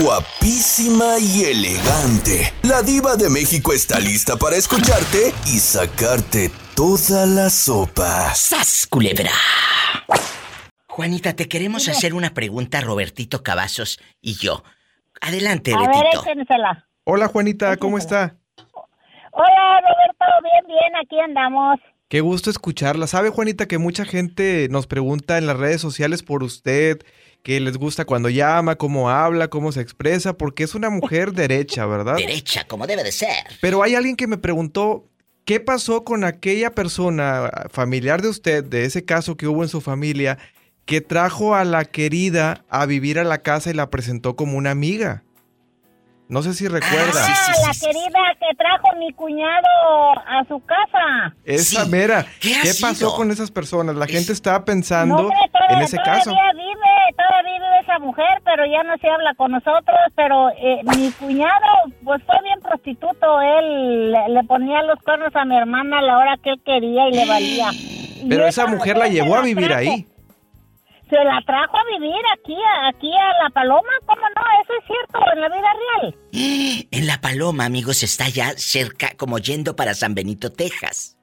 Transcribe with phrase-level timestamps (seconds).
[0.00, 2.52] guapísima y elegante.
[2.62, 8.34] La diva de México está lista para escucharte y sacarte toda la sopa.
[8.34, 9.30] ¡Sas, culebra!
[10.86, 14.62] Juanita, te queremos hacer una pregunta, Robertito Cavazos y yo.
[15.20, 16.22] Adelante, A ver, Betito.
[16.24, 16.88] échensela.
[17.04, 18.36] Hola Juanita, ¿cómo está?
[19.32, 21.80] Hola, Roberto, bien, bien, aquí andamos.
[22.08, 23.06] Qué gusto escucharla.
[23.06, 26.98] ¿Sabe Juanita que mucha gente nos pregunta en las redes sociales por usted,
[27.42, 31.86] que les gusta cuando llama, cómo habla, cómo se expresa, porque es una mujer derecha,
[31.86, 32.16] ¿verdad?
[32.16, 33.36] Derecha, como debe de ser.
[33.60, 35.08] Pero hay alguien que me preguntó,
[35.44, 39.80] ¿qué pasó con aquella persona familiar de usted, de ese caso que hubo en su
[39.80, 40.38] familia,
[40.84, 44.70] que trajo a la querida a vivir a la casa y la presentó como una
[44.70, 45.24] amiga?
[46.28, 47.26] No sé si recuerda.
[47.26, 49.66] sí, sí, Ah, la querida que trajo mi cuñado
[50.26, 51.34] a su casa.
[51.44, 51.90] Esa Sí.
[51.90, 52.24] mera.
[52.40, 53.16] ¿Qué pasó sido?
[53.16, 53.96] con esas personas?
[53.96, 56.30] La Es- gente está pensando No, hombre, todavía, en ese caso.
[56.30, 59.96] Vive, todavía vive esa mujer, pero ya no se habla con nosotros.
[60.16, 61.66] Pero eh, mi cuñado,
[62.04, 63.40] pues fue bien prostituto.
[63.40, 67.08] Él le, le ponía los cuernos a mi hermana a la hora que él quería
[67.08, 67.70] y le valía.
[67.72, 69.80] Y Pero esa mujer la se llevó a vivir trajo.
[69.80, 70.06] ahí.
[71.10, 73.88] Se la trajo a vivir aquí, a- aquí a La Paloma.
[74.06, 74.42] ¿Cómo no?
[74.62, 75.68] Eso es cierto, en la vida
[76.00, 76.14] real.
[76.90, 81.16] En La Paloma, amigos, está ya cerca, como yendo para San Benito, Texas.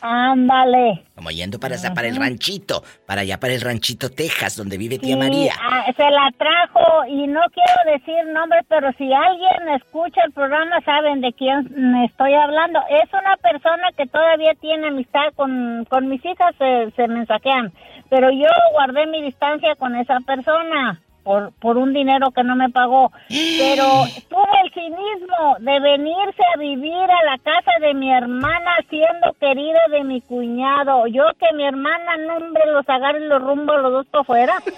[0.00, 1.04] Ándale.
[1.14, 5.16] Como yendo para, para el ranchito, para allá para el ranchito Texas, donde vive tía
[5.16, 5.54] María.
[5.60, 10.80] ah, se la trajo y no quiero decir nombres, pero si alguien escucha el programa
[10.84, 12.80] saben de quién me estoy hablando.
[12.90, 17.72] Es una persona que todavía tiene amistad con, con mis hijas, se, se mensajean,
[18.10, 21.00] pero yo guardé mi distancia con esa persona.
[21.24, 23.12] Por, por un dinero que no me pagó.
[23.28, 23.84] Pero
[24.28, 29.78] tuve el cinismo de venirse a vivir a la casa de mi hermana siendo querida
[29.92, 31.06] de mi cuñado.
[31.06, 34.62] Yo que mi hermana, no hombre, los agarre y los rumbo los dos para afuera.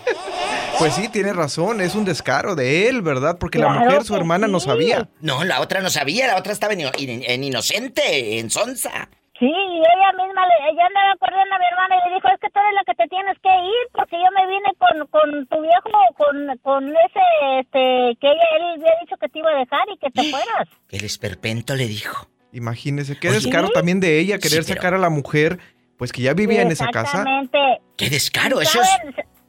[0.78, 3.36] Pues sí, tiene razón, es un descaro de él, ¿verdad?
[3.38, 5.08] Porque la mujer, su hermana, no sabía.
[5.20, 9.08] No, la otra no sabía, la otra estaba en, en- en inocente, en sonsa.
[9.38, 12.38] Sí, y ella misma, le, ella andaba corriendo a mi hermana y le dijo, es
[12.40, 15.46] que tú eres la que te tienes que ir porque yo me vine con, con
[15.48, 17.24] tu viejo, con, con ese,
[17.58, 20.68] este, que ella, él había dicho que te iba a dejar y que te fueras.
[20.90, 22.28] El esperpento le dijo.
[22.52, 23.40] Imagínese, qué Oye.
[23.40, 25.58] descaro también de ella querer Sí, pero- sacar a la mujer,
[25.98, 27.18] pues que ya vivía en esa casa.
[27.26, 27.58] Exactamente.
[27.96, 28.60] ¡Qué descaro!
[28.60, 28.88] Eso es...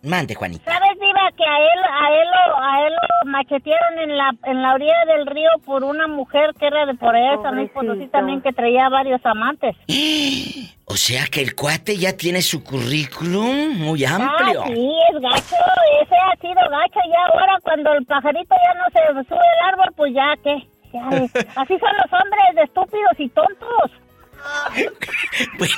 [0.05, 0.19] ¿Sabes?
[0.19, 0.71] Mande, Juanita.
[0.71, 4.61] ¿Sabes, Diva, que a él, a él, lo, a él lo machetearon en la, en
[4.61, 8.41] la orilla del río por una mujer que era de por San Luis Potosí también,
[8.41, 9.75] que traía varios amantes?
[10.87, 14.61] O sea que el cuate ya tiene su currículum muy amplio.
[14.61, 15.55] Ah, sí, es gacho,
[16.03, 18.85] ese ha sido gacho ya ahora cuando el pajarito ya no
[19.23, 20.67] se sube al árbol, pues ya, ¿qué?
[20.93, 23.91] Ya, es- así son los hombres de estúpidos y tontos.
[25.57, 25.75] Bueno,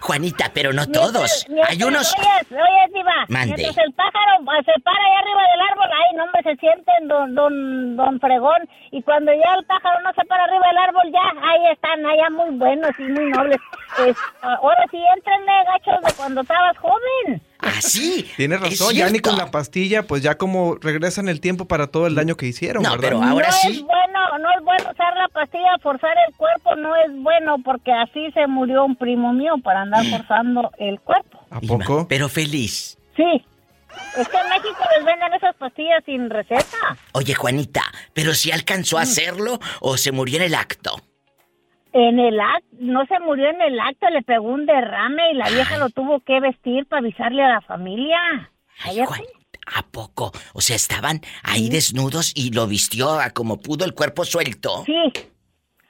[0.00, 1.46] Juanita, pero no todos.
[1.48, 2.14] mientras- Hay unos...
[2.18, 3.54] Oye, oye, Diva, Mande.
[3.56, 7.08] mientras el pájaro ah, se para ahí arriba del árbol, ay, no, hombre, se sienten
[7.08, 8.68] don, don, don fregón.
[8.90, 12.30] Y cuando ya el pájaro no se para arriba del árbol, ya, ahí están, allá
[12.30, 13.58] muy buenos y muy nobles.
[14.06, 17.42] Es, ahora sí, entrenle gachos de cuando estabas joven.
[17.62, 18.26] Ah, sí.
[18.36, 21.86] Tienes es razón, ya ni con la pastilla, pues ya como regresan el tiempo para
[21.86, 23.02] todo el daño que hicieron, No, ¿verdad?
[23.08, 23.68] pero ahora no sí.
[23.68, 27.92] es bueno, no es bueno usar la pastilla, forzar el cuerpo no es bueno porque
[27.92, 31.38] así se murió un primo mío para andar forzando el cuerpo.
[31.50, 32.06] ¿A poco?
[32.08, 32.98] Pero feliz.
[33.16, 33.44] Sí.
[34.16, 36.96] Es que en México les venden esas pastillas sin receta.
[37.12, 37.82] Oye, Juanita,
[38.14, 40.96] ¿pero si alcanzó a hacerlo o se murió en el acto?
[41.92, 45.48] En el acto, no se murió en el acto, le pegó un derrame y la
[45.50, 45.80] vieja Ay.
[45.80, 48.18] lo tuvo que vestir para avisarle a la familia.
[48.86, 50.32] Ay, ¿a poco?
[50.54, 54.84] O sea, estaban ahí desnudos y lo vistió a como pudo el cuerpo suelto.
[54.86, 55.12] Sí,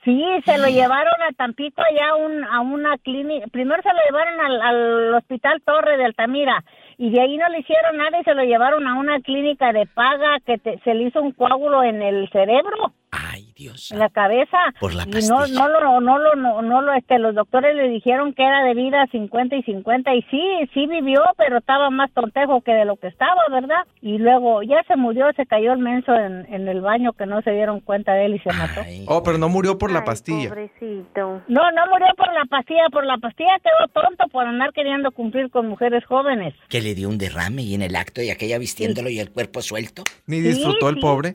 [0.05, 3.47] sí, se lo llevaron a Tampico allá a, un, a una clínica.
[3.53, 6.65] Primero se lo llevaron al, al hospital Torre de Altamira
[6.99, 9.87] y de ahí no le hicieron nada y se lo llevaron a una clínica de
[9.87, 12.93] paga que te- se le hizo un coágulo en el cerebro.
[13.15, 13.93] Ay, Dios.
[13.93, 15.47] en la cabeza Por la y no pastilla.
[15.59, 18.73] no lo no lo no, no lo este los doctores le dijeron que era de
[18.73, 20.41] vida 50 y 50 y sí
[20.73, 24.83] sí vivió pero estaba más tontejo que de lo que estaba verdad y luego ya
[24.89, 28.15] se murió se cayó el menso en, en el baño que no se dieron cuenta
[28.15, 30.49] de él y se mató Ay, Oh, pero no murió por la Ay, pastilla.
[30.49, 31.43] Pobrecito.
[31.49, 35.51] no no murió por la pastilla por la pastilla quedó tonto por andar queriendo cumplir
[35.51, 39.11] con mujeres jóvenes que le dio un derrame y en el acto y aquella vistiéndolo
[39.11, 40.03] y el cuerpo suelto.
[40.27, 41.01] Ni disfrutó el sí.
[41.03, 41.35] pobre.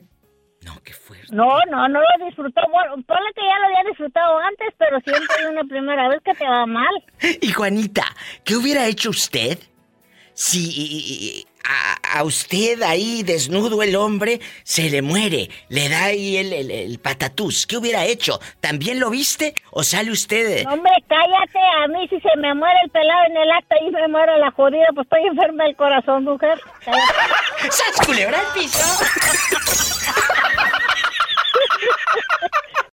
[0.64, 1.26] No, qué fuerte.
[1.34, 5.26] no no no lo disfrutó bueno ponle que ya lo había disfrutado antes pero siempre
[5.38, 6.94] hay una primera vez que te va mal
[7.40, 8.04] Y Juanita,
[8.44, 9.58] ¿qué hubiera hecho usted
[10.34, 17.66] si a, usted ahí desnudo el hombre se le muere, le da ahí el, patatús.
[17.66, 18.40] ¿Qué hubiera hecho?
[18.60, 20.66] ¿También lo viste o sale usted?
[20.66, 24.08] Hombre, cállate, a mí si se me muere el pelado en el acto y me
[24.08, 26.60] muere la jodida, pues estoy enferma del corazón, mujer.
[27.70, 28.84] ¡Sas culebra el piso!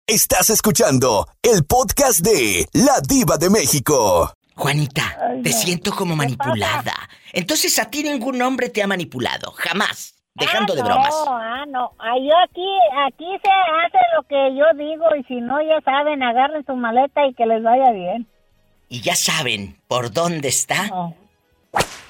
[0.07, 4.35] Estás escuchando el podcast de La Diva de México.
[4.57, 5.57] Juanita, Ay, te no.
[5.57, 6.95] siento como ¿Qué manipulada.
[7.33, 10.15] Entonces a ti ningún hombre te ha manipulado, jamás.
[10.35, 11.11] Dejando ah, de bromas.
[11.11, 11.93] No, ah, no.
[11.99, 12.67] Ah, yo aquí,
[13.07, 17.25] aquí se hace lo que yo digo y si no, ya saben, agarren su maleta
[17.27, 18.29] y que les vaya bien.
[18.89, 21.17] Y ya saben por dónde está No.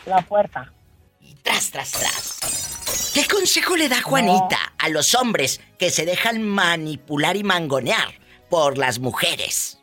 [0.06, 0.72] La puerta.
[1.20, 3.12] y tras, tras, tras.
[3.14, 8.08] ¿Qué consejo le da Juanita a los hombres que se dejan manipular y mangonear
[8.50, 9.78] por las mujeres?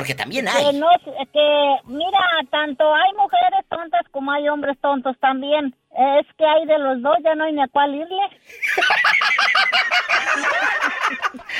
[0.00, 0.72] Porque también Que hay.
[0.78, 0.88] no,
[1.32, 2.18] que, mira,
[2.50, 5.74] tanto hay mujeres tontas como hay hombres tontos también.
[5.92, 8.06] Es que hay de los dos, ya no hay ni a cuál irle.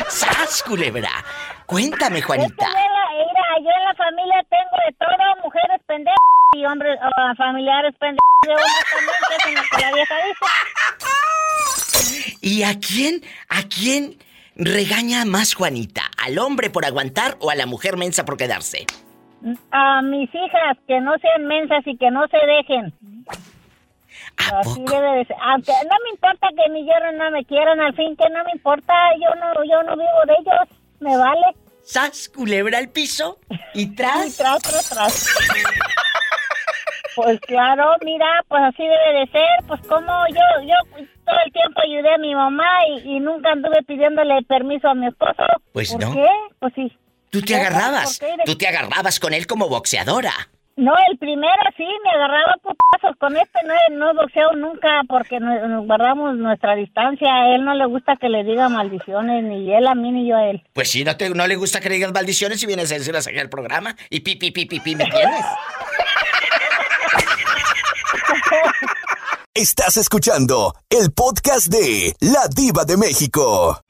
[0.09, 1.11] ¡Sas, culebra!
[1.67, 2.67] Cuéntame, Es que Juanita.
[2.67, 6.19] en la- mira, yo en la familia tengo de todo, mujeres pendejas
[6.57, 10.45] y hombres, ah, familiares pendejos de hombres también, que es en que la vieja dice.
[12.41, 14.17] ¿Y a quién, a quién
[14.61, 16.03] regaña más Juanita?
[16.23, 18.87] ¿Al hombre por aguantar o a la mujer mensa por quedarse?
[19.73, 22.95] A mis hijas, que no sean mensas y que no se dejen.
[24.37, 24.93] ¿A Así poco?
[24.93, 25.37] debe de ser.
[25.43, 28.53] Aunque no me importa que mi yerno no me quieran, al fin que no me
[28.53, 31.47] importa, yo no, yo no vivo de ellos, me vale.
[31.83, 33.39] ¿Sas, culebra al piso?
[33.75, 34.37] ¿Y Y tras?
[34.37, 35.27] tras, tras, tras.
[37.23, 41.81] Pues claro, mira, pues así debe de ser, pues como yo, yo todo el tiempo
[41.83, 45.45] ayudé a mi mamá y, y nunca anduve pidiéndole permiso a mi esposo.
[45.73, 46.13] Pues ¿Por no.
[46.15, 46.27] qué?
[46.59, 46.93] Pues sí.
[47.31, 48.21] Tú te ¿Por agarrabas.
[48.45, 50.33] Tú te agarrabas con él como boxeadora.
[50.77, 53.17] No, el primero sí, me agarraba putazos.
[53.19, 57.29] Con este no, no boxeo nunca porque nos, nos guardamos nuestra distancia.
[57.33, 60.37] A él no le gusta que le diga maldiciones, ni él a mí ni yo
[60.37, 60.63] a él.
[60.73, 63.27] Pues sí, no, te, no le gusta que le digas maldiciones y vienes a decirlas
[63.27, 63.95] aquí al programa.
[64.09, 65.45] Y pi, pi, pi, pi, pi, ¿me entiendes?
[69.55, 73.83] Estás escuchando el podcast de La Diva de México.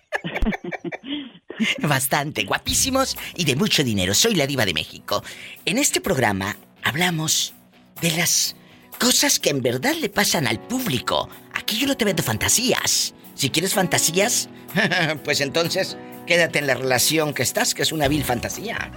[1.78, 4.14] Bastante guapísimos y de mucho dinero.
[4.14, 5.22] Soy la diva de México.
[5.64, 7.54] En este programa hablamos
[8.00, 8.56] de las
[8.98, 11.28] cosas que en verdad le pasan al público.
[11.54, 13.14] Aquí yo no te vendo fantasías.
[13.34, 14.48] Si quieres fantasías,
[15.24, 15.96] pues entonces
[16.26, 18.90] quédate en la relación que estás, que es una vil fantasía.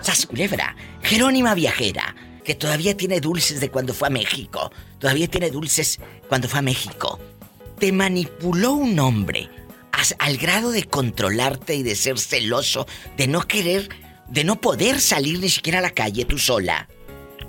[0.00, 2.14] Sas culebra, Jerónima viajera,
[2.44, 4.70] que todavía tiene dulces de cuando fue a México.
[4.98, 7.18] Todavía tiene dulces cuando fue a México.
[7.78, 9.48] Te manipuló un hombre
[10.18, 12.86] al grado de controlarte y de ser celoso,
[13.16, 13.88] de no querer,
[14.28, 16.88] de no poder salir ni siquiera a la calle tú sola.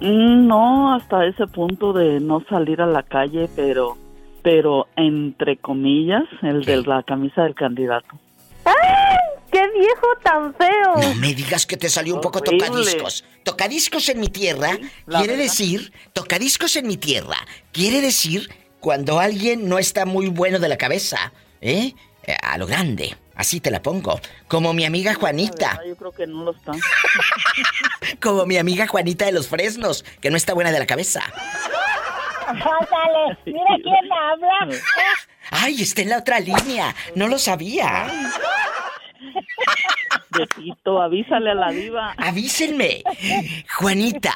[0.01, 3.97] Mm, No, hasta ese punto de no salir a la calle, pero,
[4.41, 8.07] pero entre comillas, el de la camisa del candidato.
[9.55, 10.95] ¡Qué viejo tan feo!
[10.97, 12.65] No me digas que te salió un poco Horrible.
[12.67, 13.23] tocadiscos.
[13.43, 14.71] Tocadiscos en mi tierra
[15.07, 15.37] quiere verdad.
[15.43, 17.37] decir, tocadiscos en mi tierra
[17.71, 18.49] quiere decir
[18.81, 21.31] cuando alguien no está muy bueno de la cabeza,
[21.61, 21.93] ¿eh?
[22.23, 23.15] Eh, A lo grande.
[23.35, 24.19] Así te la pongo.
[24.49, 25.69] Como mi amiga Juanita.
[25.69, 26.79] verdad, yo creo que no lo están.
[28.21, 31.21] Como mi amiga Juanita de los Fresnos, que no está buena de la cabeza.
[32.47, 34.79] Ándale, mira quién habla.
[35.51, 36.95] ¡Ay, está en la otra línea!
[37.15, 38.07] No lo sabía.
[40.29, 42.13] Betito, avísale a la diva.
[42.17, 43.03] Avísenme.
[43.77, 44.33] Juanita.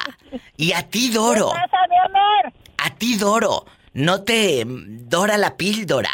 [0.58, 1.52] Y a ti, Doro.
[1.52, 2.54] ¿Qué pasa, mi amor?
[2.78, 3.66] A ti, Doro.
[3.94, 6.12] No te mm, dora la píldora.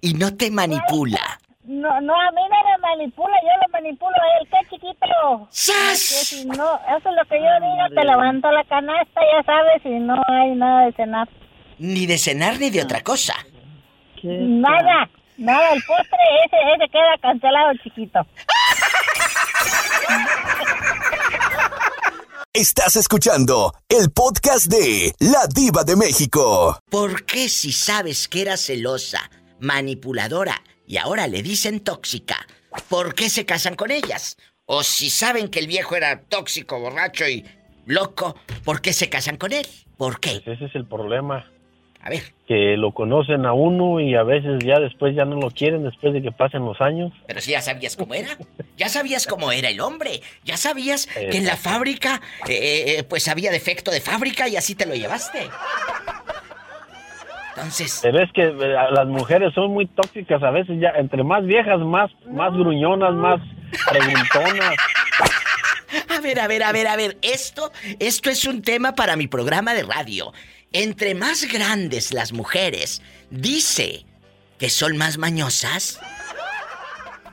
[0.00, 1.40] y no te manipula.
[1.64, 4.48] No, no, a mí no me manipula, yo lo manipulo a él.
[4.50, 4.98] ¿Qué chiquito?
[4.98, 5.98] Que ¡Sas!
[5.98, 10.00] si no, eso es lo que yo digo, te levanto la canasta, ya sabes, y
[10.00, 11.28] no hay nada de cenar.
[11.78, 13.34] Ni de cenar ni de otra cosa.
[14.20, 18.26] ¿Qué Nada, nada, el postre ese, ese queda cancelado, chiquito.
[22.54, 26.78] Estás escuchando el podcast de La Diva de México.
[26.90, 32.36] ¿Por qué si sabes que era celosa, manipuladora y ahora le dicen tóxica,
[32.90, 34.36] por qué se casan con ellas?
[34.66, 37.44] O si saben que el viejo era tóxico, borracho y
[37.86, 39.66] loco, ¿por qué se casan con él?
[39.96, 40.42] ¿Por qué?
[40.44, 41.50] Ese es el problema,
[42.04, 45.50] A ver, que lo conocen a uno y a veces ya después ya no lo
[45.52, 47.12] quieren después de que pasen los años.
[47.28, 48.36] pero si ya sabías cómo era,
[48.76, 53.28] ya sabías cómo era el hombre, ya sabías que en la fábrica, eh, eh, pues
[53.28, 55.48] había defecto de fábrica y así te lo llevaste.
[57.54, 61.44] Entonces, Pero es que eh, las mujeres son muy tóxicas a veces ya, entre más
[61.44, 63.40] viejas, más, más gruñonas, más
[63.88, 64.74] preguntonas.
[66.08, 67.18] A ver, a ver, a ver, a ver.
[67.22, 70.32] Esto, esto es un tema para mi programa de radio.
[70.72, 74.04] Entre más grandes las mujeres, dice
[74.58, 76.00] que son más mañosas.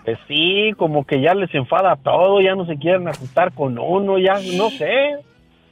[0.06, 4.18] Pues sí, como que ya les enfada todo, ya no se quieren ajustar con uno,
[4.18, 5.18] ya no sé.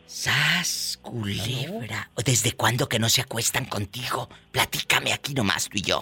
[0.05, 2.09] Sas, culebra.
[2.23, 4.29] ¿Desde cuándo que no se acuestan contigo?
[4.51, 5.99] Platícame aquí nomás tú y yo.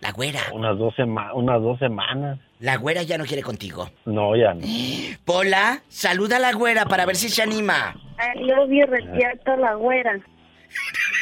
[0.00, 0.40] La güera.
[0.52, 2.38] Unas dos, sema- unas dos semanas.
[2.60, 3.90] La güera ya no quiere contigo.
[4.04, 4.64] No, ya no.
[5.24, 7.94] Pola, saluda a la güera para ver si se anima.
[8.18, 10.18] Adiós, mi respeto, la güera.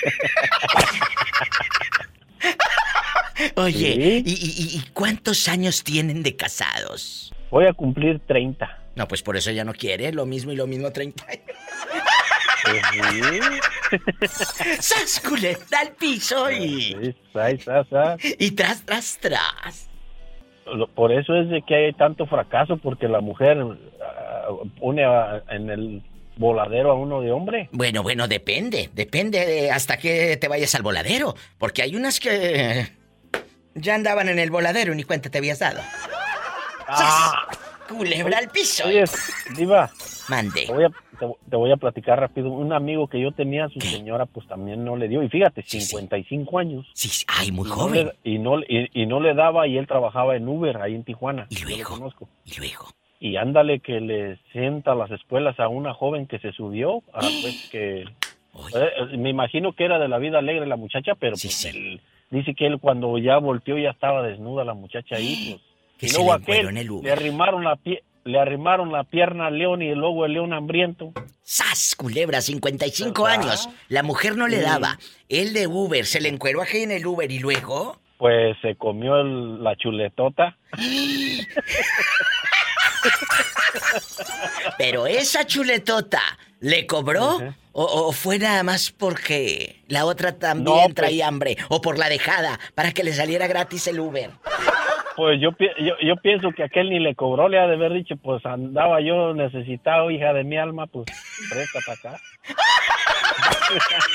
[3.57, 4.23] Oye, Sí.
[4.27, 7.33] ¿y, y- y cuántos años tienen de casados?
[7.51, 8.79] Voy a cumplir 30.
[8.97, 11.43] No, pues por eso ya no quiere, lo mismo y lo mismo 30 años.
[12.65, 13.21] Pues sí.
[14.81, 17.15] ¡Sas, culebra al piso y...
[18.39, 19.89] Y tras, tras, tras.
[20.95, 23.59] Por eso es de que hay tanto fracaso, porque la mujer
[24.03, 24.47] ah,
[24.81, 26.03] pone a- en el
[26.37, 27.69] voladero a uno de hombre.
[27.73, 28.91] Bueno, bueno, depende.
[28.93, 31.35] Depende de hasta que te vayas al voladero.
[31.59, 32.87] Porque hay unas que...
[33.77, 35.81] Ya andaban en el voladero y ni cuenta te habías dado.
[36.87, 37.49] Ah,
[37.89, 38.87] Culebra al piso.
[38.87, 39.05] oye,
[39.57, 39.91] Diva,
[40.29, 40.65] Mande.
[40.67, 42.51] te voy, a, te, te voy a platicar rápido.
[42.51, 43.89] Un amigo que yo tenía, su ¿Qué?
[43.89, 45.23] señora, pues también no le dio.
[45.23, 45.89] Y fíjate, Sí, sí.
[45.89, 46.87] 55 años.
[46.95, 47.25] Sí, sí.
[47.29, 48.07] Ay, muy Y no joven.
[48.07, 51.05] le- y, no, y, y no le daba y él trabajaba en Uber ahí en
[51.05, 51.47] Tijuana.
[51.51, 51.91] ¿Y Yo lo luego?
[51.91, 52.29] conozco.
[52.45, 52.89] Y luego.
[53.27, 57.21] Y ándale que le sienta a las escuelas a una joven que se subió, a,
[57.21, 58.07] pues que eh,
[58.75, 61.69] eh, me imagino que era de la vida alegre la muchacha, pero Sí, pues sí.
[61.69, 62.01] él-
[62.31, 65.63] dice que él cuando ya volteó ya estaba desnuda la muchacha ahí, pues.
[65.99, 69.57] Que y luego aquel en el le arrimaron la pie le arrimaron la pierna al
[69.59, 71.13] león y luego el león hambriento.
[71.43, 72.43] ¡Sas, culebra!
[72.43, 73.41] 55 ¿Verdad?
[73.41, 73.71] años.
[73.89, 74.63] La mujer no le Sí.
[74.65, 74.99] daba.
[75.31, 77.99] Él de Uber, se le encueró aquí en el Uber y luego...
[78.19, 80.57] Pues se comió el- la chuletota.
[84.79, 86.23] Pero esa chuletota,
[86.61, 87.37] ¿le cobró?
[87.37, 87.55] Ujú.
[87.73, 91.57] o, o fue nada más porque la otra también No, pues- traía hambre?
[91.69, 94.31] ¿O por la dejada, para que le saliera gratis el Uber?
[95.17, 98.17] Pues yo, yo, yo pienso que aquel ni le cobró, le ha de haber dicho,
[98.17, 101.07] pues andaba yo necesitado, hija de mi alma, pues
[101.51, 102.23] presta para acá.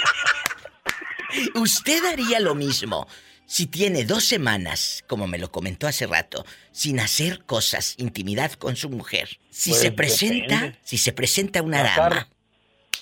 [1.56, 3.08] ¿Usted haría lo mismo
[3.52, 8.76] si tiene dos semanas, como me lo comentó hace rato, sin hacer cosas, intimidad con
[8.76, 9.40] su mujer?
[9.50, 10.80] Si Pues se presenta, depende.
[10.84, 12.28] si se presenta una La dama,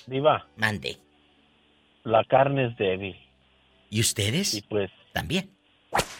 [0.06, 0.98] Diva, mande.
[2.04, 3.14] la carne es débil.
[3.90, 4.54] ¿Y ustedes?
[4.54, 5.50] Y pues También.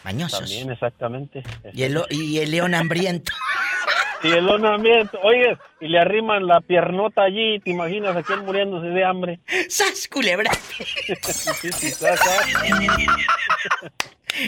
[0.04, 0.40] Mañosos.
[0.40, 1.42] también exactamente.
[1.72, 3.32] Y el, y el león hambriento.
[4.22, 9.04] Y el honamiento, oye, y le arriman la piernota allí, ¿te imaginas aquel muriéndose de
[9.04, 9.40] hambre?
[9.68, 10.50] ¡Sas, culebra!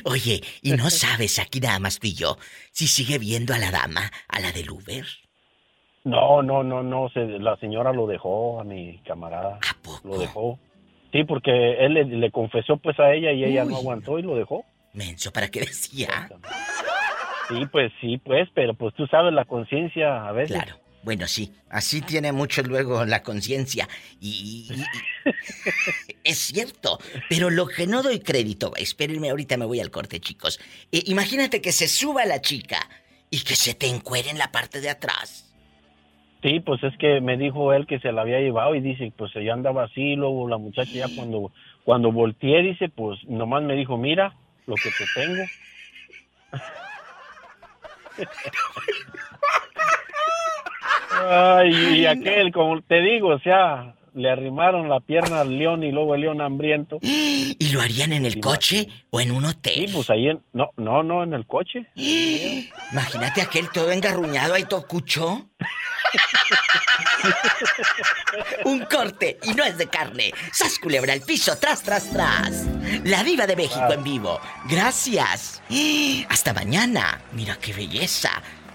[0.04, 2.36] Oye, ¿y no sabes aquí nada más tú y yo
[2.72, 5.04] si sigue viendo a la dama, a la del Uber?
[6.04, 9.56] No, no, no, no, se- la señora lo dejó a mi camarada.
[9.56, 10.08] ¿A poco?
[10.08, 10.58] Lo dejó.
[11.12, 11.50] Sí, porque
[11.84, 13.70] él le, le confesó pues a ella y ella Uy.
[13.70, 14.64] no aguantó y lo dejó.
[14.92, 16.28] Menso, ¿para qué decía?
[17.50, 20.56] Sí, pues sí, pues, pero pues tú sabes la conciencia a veces.
[20.56, 20.76] Claro.
[21.02, 23.88] Bueno, sí, así tiene mucho luego la conciencia.
[24.20, 25.30] Y, y- y-
[26.24, 30.60] es cierto, pero lo que no doy crédito, espérenme, ahorita me voy al corte, chicos.
[30.92, 32.78] Eh, imagínate que se suba la chica
[33.30, 35.46] y que se te encuere en la parte de atrás.
[36.42, 39.34] Sí, pues es que me dijo él que se la había llevado y dice, pues
[39.36, 41.50] ella andaba así, luego la muchacha ya cuando,
[41.84, 44.34] cuando volteé, dice, pues nomás me dijo, mira
[44.66, 45.44] lo que te tengo.
[51.28, 55.92] Ay, y aquel, como te digo, o sea, le arrimaron la pierna al león y
[55.92, 56.98] luego el león hambriento.
[57.02, 59.90] ¿Y lo harían en el Sí, coche o en un Sí, hotel?
[59.92, 61.86] pues ahí en, no, no, no, en el coche.
[62.92, 65.48] Imagínate aquel todo engarruñado ahí todo cucho.
[68.64, 70.32] Un corte y no es de carne.
[70.52, 72.66] Sas culebra al piso, tras, tras, tras.
[73.04, 74.40] La diva de México en vivo.
[74.68, 75.62] Gracias.
[76.28, 77.20] Hasta mañana.
[77.32, 78.30] Mira qué belleza.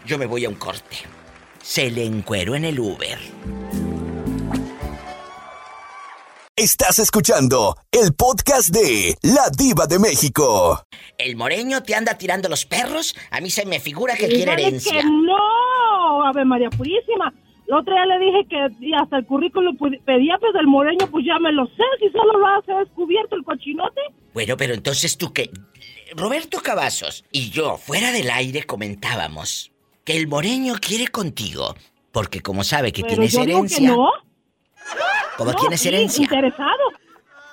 [0.06, 0.98] Yo me voy a un corte.
[1.64, 3.20] Se le encuero en el Uber.
[6.58, 10.86] Estás escuchando el podcast de La Diva de México.
[11.18, 13.14] ¿El moreño te anda tirando los perros?
[13.32, 14.94] A mí se me figura que quiere herencia.
[14.94, 15.38] que no,
[16.24, 17.34] Ave María Purísima.
[17.68, 21.40] La otra día le dije que hasta el currículum pedía, pues del moreño, pues ya
[21.40, 24.02] me lo sé, si solo lo hace descubierto el cochinote.
[24.34, 25.50] Bueno, pero entonces tú qué.
[26.16, 29.72] Roberto Cavazos y yo, fuera del aire, comentábamos
[30.04, 31.74] que el moreño quiere contigo.
[32.12, 33.80] Porque como sabe que Pero tienes yo digo herencia.
[33.80, 34.10] que no.
[35.38, 36.24] Como no, tienes sí, herencia.
[36.24, 36.78] interesado.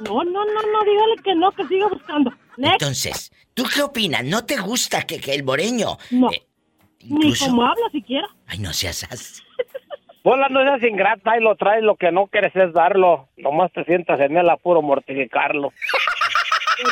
[0.00, 2.30] No, no, no, no, dígale que no, que siga buscando.
[2.58, 2.82] Next.
[2.82, 4.24] Entonces, ¿tú qué opinas?
[4.24, 5.96] ¿No te gusta que, que el moreño.
[6.10, 6.30] No.
[6.30, 6.42] eh,
[7.04, 8.28] Ni como habla siquiera.
[8.52, 9.42] Ay, no seas así.
[10.22, 13.28] Bola no seas ingrata y lo traes, lo que no quieres es darlo.
[13.38, 15.72] Nomás te sientas en el apuro mortificarlo.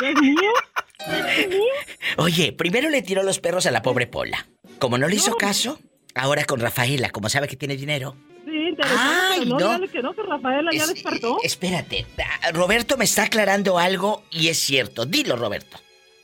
[0.01, 0.51] ¿Eres mío?
[1.07, 1.59] ¿Eres mío?
[2.17, 4.47] Oye, primero le tiró los perros a la pobre Pola.
[4.79, 5.79] Como no le hizo caso,
[6.15, 8.15] ahora con Rafaela, como sabe que tiene dinero.
[8.43, 9.03] Sí, interesante.
[9.31, 11.37] Ay, no, que no, que Rafaela ya Es- despertó.
[11.43, 12.07] Espérate,
[12.43, 15.05] ah, Roberto me está aclarando algo y es cierto.
[15.05, 15.77] Dilo, Roberto.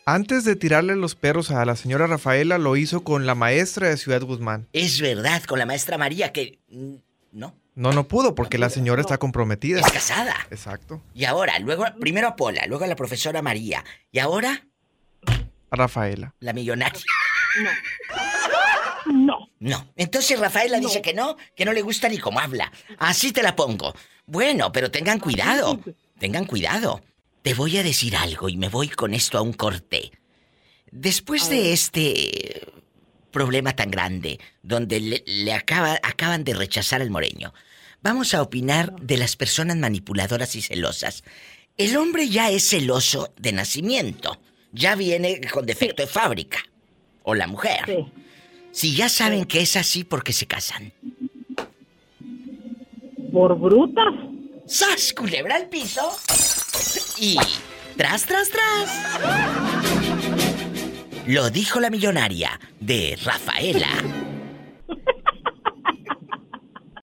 [0.10, 3.98] Antes de tirarle los perros a la señora Rafaela, lo hizo con la maestra de
[3.98, 4.66] Ciudad Guzmán.
[4.72, 6.60] Es verdad, con la maestra María, que...
[6.70, 6.94] mm,
[7.34, 9.82] No, No, no pudo porque la señora está comprometida.
[9.82, 10.34] es casada.
[10.50, 11.02] Exacto.
[11.14, 13.84] Y ahora, luego, primero a Pola, luego a la profesora María.
[14.10, 14.66] Y ahora,
[15.72, 16.34] A Rafaela.
[16.40, 17.02] la millonaria.
[19.08, 19.50] No.
[19.60, 19.88] No.
[19.98, 22.72] Entonces Rafaela dice que no, que no le gusta ni cómo habla.
[22.98, 23.94] Así te la pongo.
[24.26, 25.82] Bueno, pero tengan cuidado.
[26.18, 27.02] Tengan cuidado.
[27.48, 30.12] Te voy a decir algo y me voy con esto a un corte.
[30.92, 32.68] Después de este
[33.32, 37.54] problema tan grande, donde le, le acaba- acaban de rechazar al moreño,
[38.04, 41.24] vamos a opinar de las personas manipuladoras y celosas.
[41.77, 44.38] El hombre ya es celoso de nacimiento.
[44.74, 46.60] Ya viene con defecto de fábrica.
[47.24, 47.80] O la mujer.
[47.86, 48.06] Sí.
[48.74, 50.92] Si ya saben que es así porque se casan.
[53.32, 54.13] Por brutas.
[54.68, 55.14] ¡Sas!
[55.14, 56.02] Culebra al piso.
[57.18, 57.38] Y.
[57.96, 59.18] ¡Tras, tras, tras!
[61.26, 63.88] Lo dijo la millonaria de Rafaela.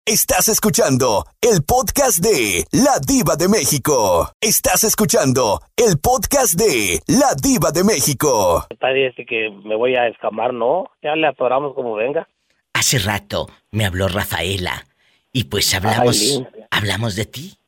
[0.04, 4.30] Estás escuchando el podcast de La Diva de México.
[4.42, 8.66] Estás escuchando el podcast de La Diva de México.
[8.68, 10.90] Está dice que me voy a escamar, ¿no?
[11.02, 12.28] Ya le atoramos como venga.
[12.74, 14.84] Hace rato me habló Rafaela.
[15.34, 16.16] Y pues hablamos.
[16.22, 17.58] Ay, hablamos de ti.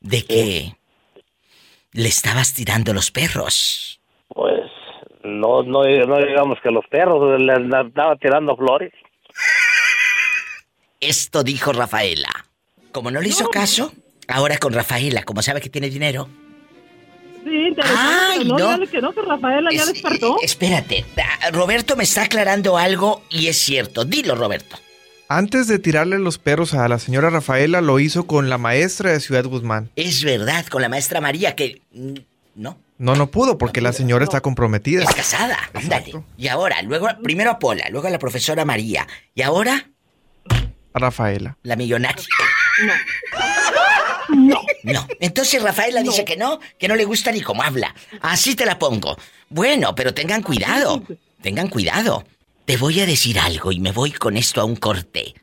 [0.00, 0.76] De que.
[1.92, 4.00] Le estabas tirando los perros.
[4.28, 4.60] Pues
[5.24, 8.92] no, no, no digamos que los perros le andaba tirando flores.
[11.00, 12.28] Esto dijo Rafaela.
[12.92, 13.92] Como no le hizo caso,
[14.28, 16.28] ahora con Rafaela, como sabe que tiene dinero.
[17.44, 18.02] Sí, interesante.
[18.02, 18.86] Ay, no, no.
[18.86, 20.34] que no, que Rafaela ya Es- despertó.
[20.36, 21.04] eh, espérate,
[21.42, 24.04] ah, Roberto me está aclarando algo y es cierto.
[24.04, 24.76] Dilo, Roberto.
[25.32, 29.20] Antes de tirarle los perros a la señora Rafaela, lo hizo con la maestra de
[29.20, 29.88] Ciudad Guzmán.
[29.94, 31.80] Es verdad, con la maestra María que...
[31.92, 32.14] mm,
[32.56, 35.04] No, No, no pudo porque la señora está comprometida.
[35.04, 35.56] es casada.
[35.72, 36.12] Ándale.
[36.36, 39.06] Y ahora, luego, primero a Pola, luego a la profesora María.
[39.36, 39.88] Y ahora,
[40.94, 41.56] A Rafaela.
[41.62, 42.24] la millonaria.
[44.30, 44.60] No.
[44.82, 45.06] No.
[45.20, 47.94] Entonces Rafaela dice que no, que no le gusta ni cómo habla.
[48.20, 49.16] Así te la pongo.
[49.48, 51.04] Bueno, pero tengan cuidado.
[51.40, 52.24] Tengan cuidado.
[52.70, 55.34] Te voy a decir algo y me voy con esto a un corte.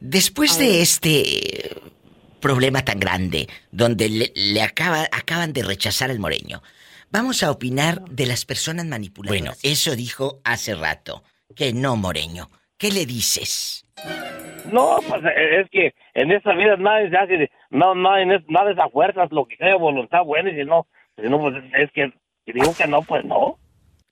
[0.00, 1.76] Después de este
[2.40, 6.62] problema tan grande, donde le, le acaba, acaban de rechazar al moreño,
[7.10, 9.42] vamos a opinar de las personas manipuladoras.
[9.42, 11.22] Bueno, eso dijo hace rato.
[11.54, 12.48] Que no, moreño.
[12.78, 13.84] ¿Qué le dices?
[14.72, 18.32] No, pues eh, es que en esta vida nada se hace, de- no, no, en
[18.32, 20.86] es- nada es a fuerzas, lo que sea voluntad buena, y si no,
[21.22, 22.10] si no, pues es que,
[22.46, 23.58] si digo que no, pues no.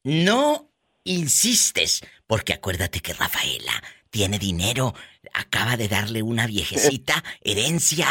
[0.02, 0.68] No
[1.06, 2.00] insistes,
[2.34, 3.74] porque acuérdate que Rafaela
[4.10, 4.92] tiene dinero,
[5.34, 8.06] acaba de darle una viejecita herencia.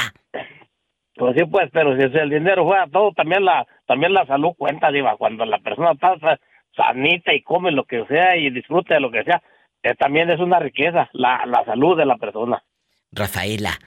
[1.16, 4.92] Pues sí, pues, pero si el dinero fuera todo, también la, también la salud cuenta,
[4.94, 6.40] diva, cuando la persona está sa-
[6.74, 9.44] sanita y come lo que sea y disfruta de lo que sea,
[9.84, 12.64] eh, también es una riqueza, la, la salud de la persona.
[13.12, 13.78] Rafaela,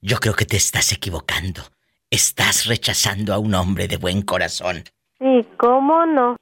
[0.00, 1.60] yo creo que te estás equivocando.
[2.10, 4.84] Estás rechazando a un hombre de buen corazón.
[5.18, 6.36] Sí, ¿cómo no?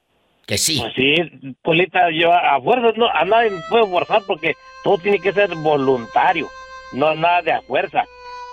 [0.47, 0.79] Que sí.
[0.79, 5.33] Pues sí, Polita, yo a fuerzas no, a nadie puede forzar porque todo tiene que
[5.33, 6.47] ser voluntario,
[6.93, 8.05] no nada de a fuerza,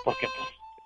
[0.03, 0.27] porque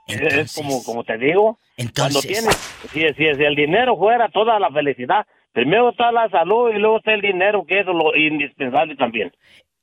[0.06, 2.56] pues, es- como, como te digo, cuando Entonces, tienes,
[2.94, 6.98] si, si, si el dinero fuera toda la felicidad, primero está la salud y luego
[7.00, 9.32] está el dinero, que es lo indispensable también.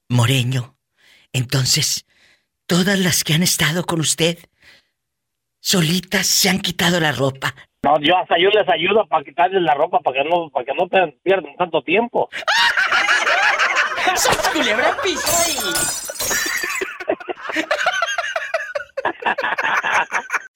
[0.08, 0.76] Moreño,
[1.32, 2.06] entonces,
[2.66, 4.38] todas las que han estado con usted,
[5.60, 7.54] solitas se han quitado la ropa.
[7.86, 10.74] No, yo hasta yo les ayudo para quitarles la ropa para que no, para que
[10.74, 12.28] no te pierdan tanto tiempo.
[14.16, 14.96] ¡Sas, culebra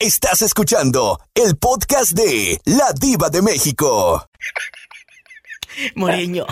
[0.01, 4.27] Estás escuchando el podcast de La Diva de México.
[5.95, 6.47] Moreño,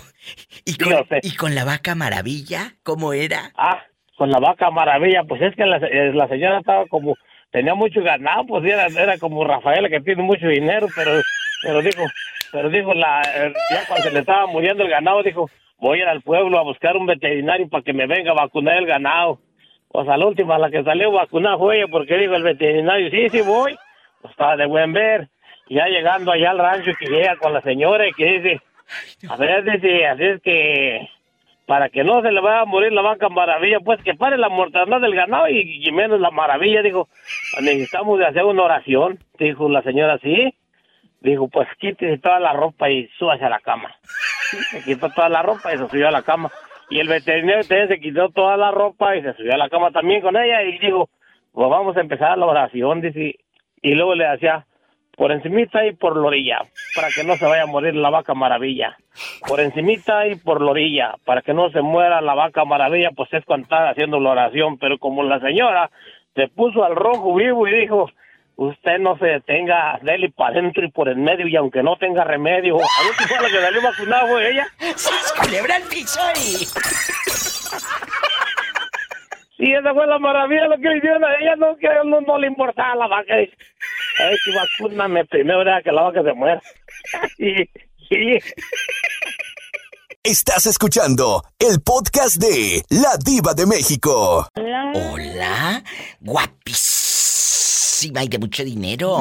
[0.65, 1.19] ¿y con, Dígame usted.
[1.25, 2.77] ¿y con la vaca maravilla?
[2.85, 3.51] ¿Cómo era?
[3.57, 3.83] Ah,
[4.17, 7.17] con la vaca maravilla, pues es que la, eh, la señora estaba como,
[7.51, 11.21] tenía mucho ganado, pues era, era como Rafaela que tiene mucho dinero, pero,
[11.63, 12.03] pero dijo,
[12.53, 16.03] pero dijo la, eh, ya cuando se le estaba muriendo el ganado, dijo, voy a
[16.03, 19.41] ir al pueblo a buscar un veterinario para que me venga a vacunar el ganado.
[19.91, 23.29] Pues a la última, la que salió vacunada fue ella, porque dijo el veterinario, sí,
[23.31, 23.75] sí voy,
[24.21, 25.29] pues estaba de buen ver.
[25.69, 28.61] Y ya llegando allá al rancho que llega con la señora y que dice,
[29.29, 31.09] a ver, dice, así es que
[31.69, 34.49] para que no se le vaya a morir la vaca maravilla, pues que pare la
[34.49, 37.09] mortandad del ganado y, menos la maravilla, dijo,
[37.61, 40.55] necesitamos de hacer una oración, dijo la señora, sí,
[41.21, 43.95] dijo, pues quítese toda la ropa y súbase a la cama.
[44.71, 46.51] Se quitó toda la ropa y se subió a la cama.
[46.89, 49.91] Y el veterinario también se quitó toda la ropa y se subió a la cama
[49.91, 51.11] también con ella y dijo,
[51.53, 53.35] pues vamos a empezar la oración, dice,
[53.83, 54.65] y luego le hacía,
[55.19, 56.61] por encimita y por la orilla,
[56.95, 58.97] para que no se vaya a morir la vaca maravilla.
[59.49, 63.29] Por encimita y por la orilla, para que no se muera la vaca maravilla, pues
[63.33, 65.91] es cuando estaba haciendo la oración, pero como la señora
[66.37, 68.09] se puso al rojo vivo y dijo,
[68.55, 72.23] usted no se detenga, dele para adentro y por el medio, y aunque no tenga
[72.23, 74.67] remedio, a ver si fue la que salió vacunada fue ella.
[74.95, 75.79] ¡Sas, culebra
[76.37, 76.65] y...
[79.59, 82.39] Sí, esa fue la maravilla lo que le hicieron a ella, no, que no, no
[82.39, 83.35] le importaba la vaca.
[84.19, 86.61] Ay, si vacúname primero, era que la vaca se muera.
[87.39, 87.55] Y,
[88.09, 88.39] sí.
[90.25, 94.49] Estás escuchando el podcast de La Diva de México.
[94.95, 95.83] Hola,
[96.21, 99.19] guapísima y de mucho dinero.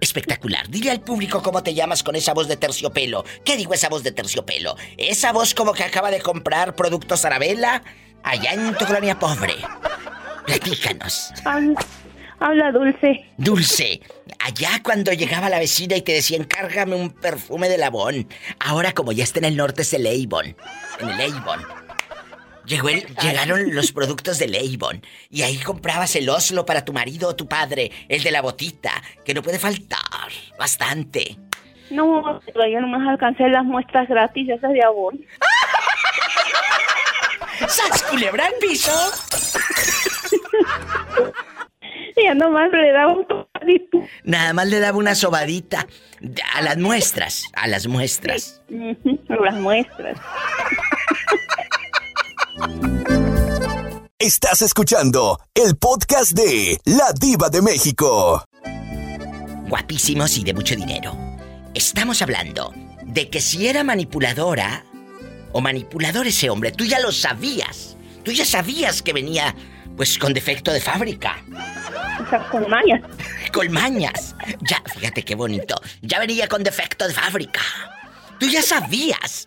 [0.00, 0.68] Espectacular.
[0.68, 3.24] Dile al público cómo te llamas con esa voz de terciopelo.
[3.44, 4.74] ¿Qué digo esa voz de terciopelo?
[4.96, 7.82] Esa voz como que acaba de comprar productos Arabella
[8.22, 9.54] allá en tu colonia pobre.
[10.46, 11.32] Platícanos.
[12.40, 13.24] Habla dulce.
[13.36, 14.00] Dulce,
[14.38, 18.28] allá cuando llegaba la vecina y te decía, encárgame un perfume de Labón.
[18.60, 20.56] Ahora como ya está en el norte es el Avon.
[21.00, 21.60] En el Avon.
[22.64, 25.02] Llegó el- llegaron los productos del Avon.
[25.30, 27.90] Y ahí comprabas el Oslo para tu marido o tu padre.
[28.08, 28.92] El de la botita,
[29.24, 29.98] que no puede faltar.
[30.58, 31.36] Bastante.
[31.90, 35.18] No, pero yo nomás alcancé las muestras gratis esas de abón.
[37.68, 38.92] ¡Sas, culebra al piso!
[42.22, 43.98] Ya nomás le daba un tocadito.
[44.24, 45.86] Nada más le daba una sobadita.
[46.54, 48.60] A las muestras, a las muestras.
[48.68, 50.18] Ujú, Las muestras.
[54.18, 58.44] Estás escuchando el podcast de La Diva de México.
[59.68, 61.16] guapísimos y de mucho dinero.
[61.74, 62.72] Estamos hablando
[63.04, 64.84] de que si era manipuladora
[65.52, 67.96] o manipulador ese hombre, tú ya lo sabías.
[68.24, 69.54] Tú ya sabías que venía
[69.96, 71.36] pues con defecto de fábrica,
[72.20, 72.48] O sea.
[74.60, 75.80] Ya, fíjate qué bonito.
[76.02, 77.60] Ya venía con defecto de fábrica.
[78.38, 79.46] Tú ya sabías.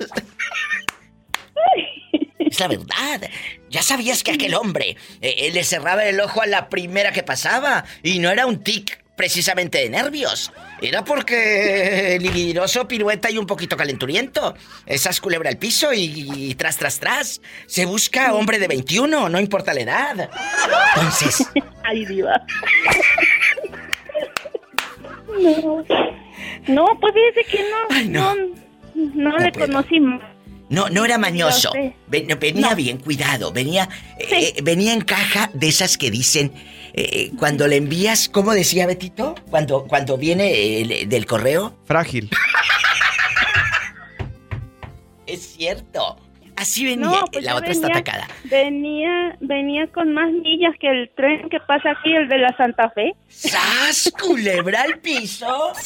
[2.40, 3.30] Es la verdad.
[3.70, 7.24] Ya sabías que aquel hombre eh, eh, le cerraba el ojo a la primera que
[7.24, 7.86] pasaba.
[8.04, 10.52] Y no era un tic precisamente de nervios.
[10.82, 14.56] Era porque libidinoso, pirueta y un poquito calenturiento.
[14.86, 17.42] Esas culebra al piso y, y tras, tras, tras.
[17.68, 20.30] Se busca hombre de 21, no importa la edad.
[20.96, 21.48] Entonces,
[21.84, 22.42] Ay, diva.
[25.42, 25.84] No.
[26.68, 27.78] No, pues fíjese que no.
[27.90, 28.36] Ay, no.
[28.36, 29.32] no.
[29.32, 29.68] no le puedo.
[29.68, 30.22] conocí más.
[30.72, 31.72] No, no era mañoso.
[32.08, 32.76] Ven- venía No.
[32.76, 33.52] bien, cuidado.
[33.52, 34.36] Venía, eh, Sí.
[34.58, 36.52] eh, venía en caja de esas que dicen
[36.94, 39.36] eh, cuando le envías, ¿cómo decía Betito?
[39.50, 41.78] Cuando, cuando viene el- del correo.
[41.86, 42.30] Frágil.
[45.28, 46.18] Es cierto.
[46.58, 47.08] Así venía.
[47.08, 48.28] No, pues la otra está venía- atacada.
[48.44, 52.90] Venía, venía con más millas que el tren que pasa aquí, el de la Santa
[52.90, 53.16] Fe.
[53.30, 54.12] ¡Sas!
[54.20, 55.72] Culebra al piso.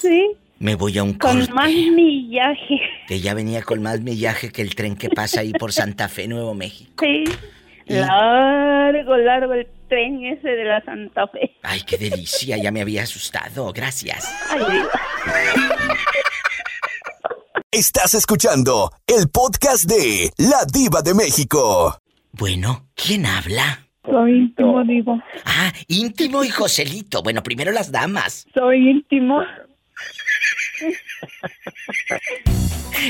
[0.00, 1.52] Sí, Me voy a un con corte.
[1.52, 2.80] más millaje.
[3.06, 6.26] Que ya venía con más millaje que el tren que pasa ahí por Santa Fe,
[6.26, 7.04] Nuevo México.
[7.04, 7.24] Sí.
[7.86, 11.50] Y- Largo, largo el tren ese de la Santa Fe.
[11.64, 12.56] Ay, qué delicia.
[12.56, 13.70] Ya me había asustado.
[13.74, 14.34] Gracias.
[14.48, 14.90] Ay, diva.
[17.70, 21.98] Estás escuchando el podcast de La Diva de México.
[22.32, 23.80] Bueno, ¿quién habla?
[24.06, 25.18] Soy íntimo, digo.
[25.44, 27.22] Ah, íntimo y Joselito.
[27.22, 28.46] Bueno, primero las damas.
[28.54, 29.42] Soy íntimo.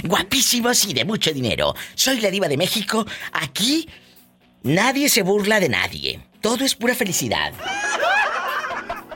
[0.04, 1.74] Guapísimos y de mucho dinero.
[1.94, 3.06] Soy la diva de México.
[3.32, 3.88] Aquí
[4.62, 6.20] nadie se burla de nadie.
[6.40, 7.52] Todo es pura felicidad.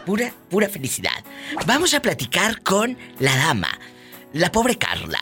[0.06, 1.24] Pura, pura felicidad.
[1.66, 3.78] Vamos a platicar con la dama,
[4.32, 5.20] la pobre Carla.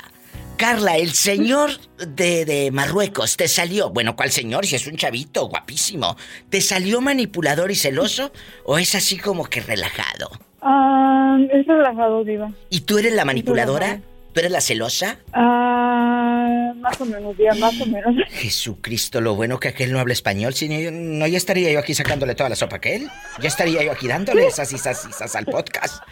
[0.57, 3.91] Carla, el señor de, de Marruecos te salió.
[3.91, 4.65] Bueno, ¿cuál señor?
[4.65, 6.17] Si es un chavito, guapísimo.
[6.49, 8.33] ¿Te salió manipulador y celoso?
[8.65, 10.31] ¿O es así como que relajado?
[10.69, 12.51] Ah, es relajado, diva.
[12.71, 14.01] ¿Y tú eres la manipuladora?
[14.33, 15.19] ¿Tú eres la celosa?
[15.33, 18.17] Ah, más o menos, diva, más o menos.
[18.31, 21.95] Jesucristo, lo bueno que aquel no habla español, si no, no, ya estaría yo aquí
[21.95, 23.09] sacándole toda la sopa a aquel.
[23.41, 26.03] Ya estaría yo aquí dándole esas y esas y esas al podcast.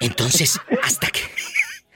[0.00, 1.20] Entonces, ¿hasta qué,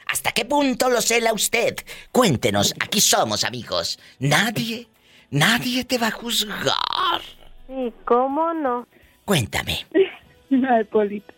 [0.06, 1.74] ¿hasta qué punto lo cela usted?
[2.12, 3.98] Cuéntenos, aquí somos amigos.
[4.20, 4.86] Nadie,
[5.30, 7.22] nadie te va a juzgar.
[7.66, 8.86] Sí, ¿cómo no?
[9.24, 9.84] Cuéntame.
[10.70, 11.34] Ay, Polita.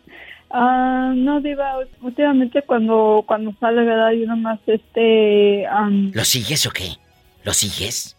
[0.50, 4.12] Ah, no, diva, últimamente cuando, cuando sale, ¿verdad?
[4.12, 6.96] Yo nomás, este, am, ¿Lo sigues o qué?
[7.44, 8.16] ¿Lo sigues?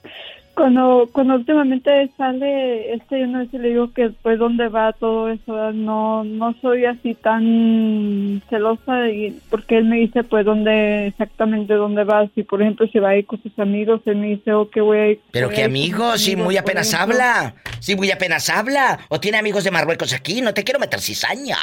[0.54, 4.92] Cuando, cuando últimamente sale, este, yo no sé si le digo que pues dónde va
[4.92, 5.72] todo eso, ¿verdad?
[5.72, 12.04] no, no soy así tan celosa y porque él me dice pues dónde, exactamente dónde
[12.04, 14.70] va, si por ejemplo si va a ir con sus amigos, él me dice, oh,
[14.70, 15.22] que voy a ir.
[15.32, 17.56] Pero qué amigos, si muy apenas habla.
[17.80, 19.00] Si muy apenas habla.
[19.08, 20.42] O tiene amigos de Marruecos aquí.
[20.42, 21.58] No te quiero meter cizaña.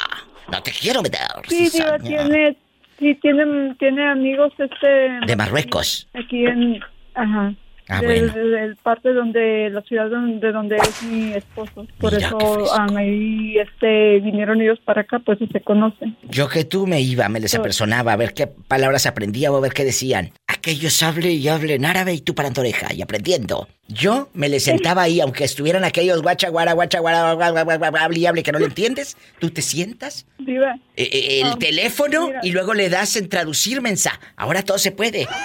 [0.51, 2.55] No te quiero meter Sí, Diva, tiene,
[2.99, 5.19] sí, tiene, tiene amigos este...
[5.25, 6.07] De Marruecos.
[6.13, 6.79] Aquí en,
[7.15, 7.53] ajá.
[7.89, 8.47] Ah, del, bueno.
[8.49, 11.87] del parte donde, la ciudad donde, donde es mi esposo.
[11.99, 16.17] Por Mira, eso am, ahí este, vinieron ellos para acá, pues y se conocen.
[16.23, 19.61] Yo que tú me iba, me les apersonaba a ver qué palabras aprendía o a
[19.61, 20.31] ver qué decían.
[20.47, 23.67] Aquellos hable y hablen árabe y tú parando oreja y aprendiendo.
[23.87, 28.43] Yo me les sentaba ahí, aunque estuvieran aquellos guacha, guara, guacha, guara, hable y hable
[28.43, 29.15] que no le entiendes.
[29.39, 32.39] Tú te sientas, Diva, eh, eh, el Ah, teléfono mira.
[32.43, 34.19] y luego le das en traducir mensa.
[34.35, 35.25] Ahora todo se puede.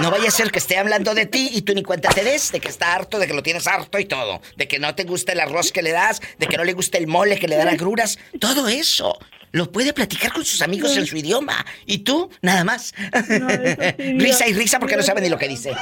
[0.00, 2.52] No vaya a ser que esté hablando de ti y tú ni cuenta te des,
[2.52, 4.40] de que está harto, de que lo tienes harto y todo.
[4.56, 6.98] De que no te gusta el arroz que le das, de que no le gusta
[6.98, 8.18] el mole que le dan agruras.
[8.38, 9.18] Todo eso.
[9.52, 11.64] Lo puede platicar con sus amigos en su idioma.
[11.86, 12.92] Y tú, nada más.
[13.40, 13.56] No, sí,
[14.18, 15.72] risa y risa porque no sabe ni lo que dice.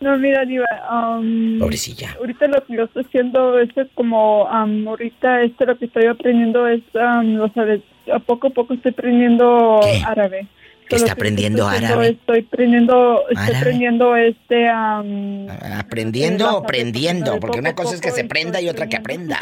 [0.00, 2.14] no, mira, Diva, am, Pobrecilla.
[2.18, 6.68] ahorita lo que yo estoy haciendo es como, am, ahorita este lo que estoy aprendiendo
[6.68, 10.02] es, am, o sea, de- a poco a poco estoy aprendiendo ¿Qué?
[10.06, 10.46] árabe.
[10.88, 12.08] ¿Qué está aprendiendo árabe?
[12.10, 15.46] Estoy aprendiendo, estoy aprendiendo este, am,
[15.78, 18.96] Aprendiendo Eh, o aprendiendo, de porque una cosa es que se prenda y otra que
[18.96, 19.38] aprenda.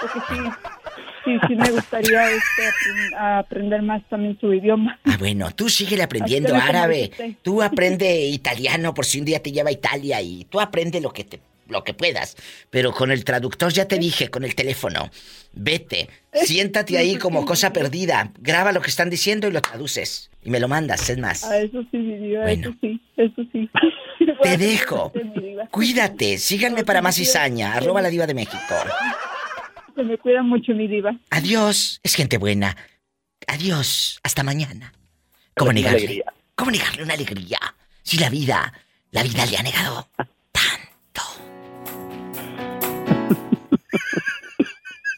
[0.00, 0.40] porque sí,
[1.24, 4.98] sí, sí me gustaría este, aprender más también su idioma.
[5.04, 7.10] Ah, bueno, tú síguele aprendiendo árabe.
[7.42, 11.10] Tú aprende italiano por si un día te lleva a Italia y tú aprende lo
[11.12, 12.36] que te lo que puedas.
[12.70, 15.10] Pero con el traductor ya te dije, con el teléfono.
[15.52, 18.32] Vete, siéntate ahí como cosa perdida.
[18.38, 20.30] Graba lo que están diciendo y lo traduces.
[20.42, 21.44] Y me lo mandas, es más.
[21.44, 22.68] A eso sí, mi diva, Bueno.
[22.70, 23.70] eso sí, eso sí.
[24.42, 25.12] Te dejo.
[25.70, 27.74] Cuídate, síganme para más cizaña.
[27.74, 28.58] Arroba la diva de México.
[29.94, 31.16] Se me cuida mucho, mi diva.
[31.30, 32.00] Adiós.
[32.02, 32.76] Es gente buena.
[33.46, 34.18] Adiós.
[34.22, 34.92] Hasta mañana.
[35.56, 36.24] ¿Cómo negarle?
[36.56, 37.58] ¿Cómo negarle una alegría?
[38.02, 38.72] Si la vida,
[39.12, 40.08] la vida le ha negado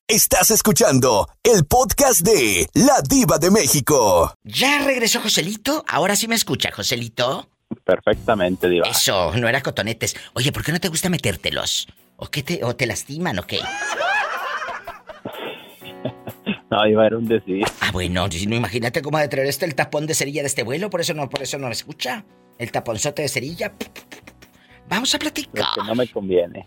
[0.08, 4.32] Estás escuchando el podcast de La Diva de México.
[4.44, 5.84] ¿Ya regresó Joselito?
[5.88, 7.48] Ahora sí me escucha, Joselito.
[7.82, 8.86] Perfectamente, Diva.
[8.88, 10.14] Eso, no era cotonetes.
[10.34, 11.88] Oye, ¿por qué no te gusta metértelos?
[12.18, 13.58] ¿O qué te, o te lastiman o qué?
[16.70, 17.64] No, Diva, era un decir.
[17.80, 20.48] Ah, bueno, si no, imagínate cómo ha de traer este el tapón de cerilla de
[20.48, 22.24] este vuelo, por eso no, por eso no me escucha.
[22.58, 23.72] El taponzote de cerilla.
[24.88, 25.64] Vamos a platicar.
[25.76, 26.66] Lo que no me conviene.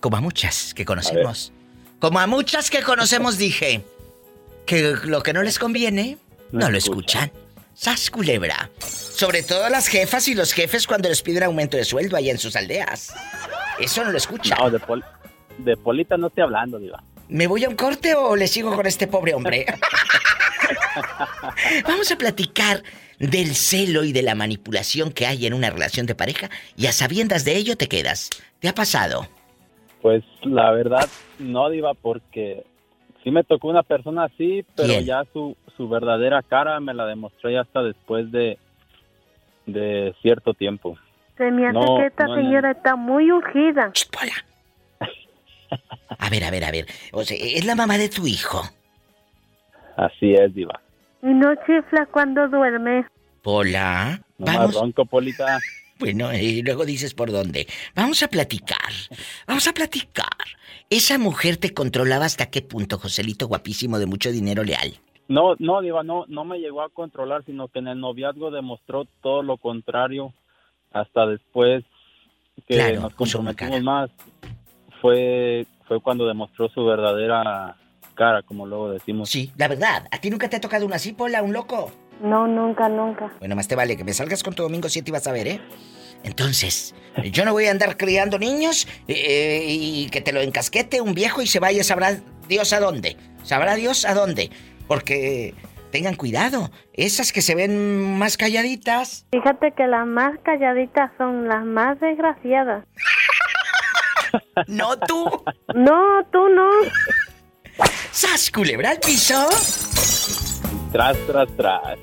[0.00, 1.52] Como a muchas que conocemos.
[1.98, 3.82] Como a muchas que conocemos, dije.
[4.66, 6.18] Que lo que no les conviene,
[6.52, 7.32] no, No lo escuchan.
[7.74, 8.70] Sas culebra.
[8.80, 12.38] Sobre todo las jefas y los jefes cuando les piden aumento de sueldo allá en
[12.38, 13.12] sus aldeas.
[13.78, 14.58] Eso no lo escuchan.
[14.60, 15.04] No, de, pol-
[15.58, 17.02] de Polita no estoy hablando, Diva.
[17.28, 19.66] ¿Me voy a un corte o le sigo con este pobre hombre?
[21.86, 22.82] Vamos a platicar
[23.18, 26.92] del celo y de la manipulación que hay en una relación de pareja y a
[26.92, 28.30] sabiendas de ello te quedas.
[28.60, 29.28] ¿Te ha pasado?
[30.02, 31.08] Pues la verdad,
[31.38, 32.64] no, Diva, porque
[33.24, 35.06] sí me tocó una persona así, pero ¿Quién?
[35.06, 38.58] ya su, su verdadera cara me la demostró ya hasta después de,
[39.66, 40.96] de cierto tiempo.
[41.36, 43.92] Se me hace No, que esta no en el- señora está muy urgida.
[46.18, 46.86] A ver, a ver, a ver.
[47.12, 48.62] O sea, ¿es la mamá de tu hijo?
[49.96, 50.80] Así es, Diva.
[51.22, 53.04] Y no chifla cuando duerme.
[53.44, 54.20] Hola.
[54.38, 54.74] No más Vamos.
[54.80, 55.58] ronco, Polita.
[55.98, 57.66] Bueno, y luego dices por dónde.
[57.94, 58.92] Vamos a platicar.
[59.46, 60.26] Vamos a platicar.
[60.90, 64.94] ¿Esa mujer te controlaba hasta qué punto, Joselito, guapísimo, de mucho dinero leal?
[65.28, 69.06] No, no, Diva, no, no me llegó a controlar, sino que en el noviazgo demostró
[69.22, 70.32] todo lo contrario.
[70.92, 71.84] Hasta después
[72.66, 74.10] que Claro, nos comprometimos más,
[75.02, 77.76] fue, fue cuando demostró su verdadera
[78.14, 79.28] cara, como luego decimos.
[79.28, 80.08] Sí, la verdad.
[80.10, 81.92] ¿A ti nunca te ha tocado una así, Pola, un loco?
[82.20, 83.32] No, nunca, nunca.
[83.38, 85.48] Bueno, más te vale que me salgas con tu domingo 7 y vas a ver,
[85.48, 85.60] ¿eh?
[86.24, 86.94] Entonces,
[87.30, 91.42] yo no voy a andar criando niños eh, y que te lo encasquete un viejo
[91.42, 93.16] y se vaya, sabrá Dios a dónde.
[93.44, 94.50] Sabrá Dios a dónde.
[94.88, 95.54] Porque
[95.92, 96.70] tengan cuidado.
[96.92, 99.26] Esas que se ven más calladitas.
[99.30, 102.84] Fíjate que las más calladitas son las más desgraciadas.
[104.66, 105.24] No tú.
[105.74, 106.68] No, tú no.
[108.10, 109.48] ¡Sas, culebra al piso!
[110.92, 111.98] Tras, tras, tras.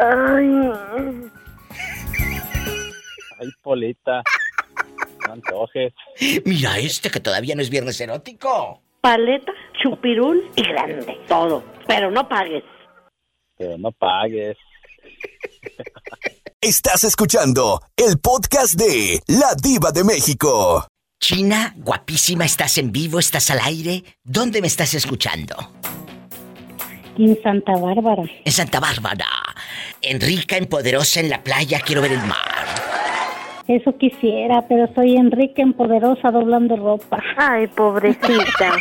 [0.00, 1.30] Ay.
[3.38, 4.22] Ay, Polita.
[5.26, 5.92] No antojes.
[6.44, 8.80] Mira este que todavía no es viernes erótico.
[9.02, 11.20] Paleta, chupirul y grande.
[11.28, 11.62] Todo.
[11.86, 12.64] Pero no pagues.
[13.58, 14.56] Pero no pagues.
[16.62, 20.86] Estás escuchando el podcast de La Diva de México.
[21.18, 24.04] China, guapísima, estás en vivo, estás al aire.
[24.24, 25.56] ¿Dónde me estás escuchando?
[27.24, 28.22] En Santa Bárbara.
[28.44, 29.26] En Santa Bárbara.
[30.00, 32.66] En rica, en poderosa, en la playa, quiero ver el mar.
[33.68, 37.22] Eso quisiera, pero soy Enrique en Poderosa doblando ropa.
[37.36, 38.76] Ay, pobrecita.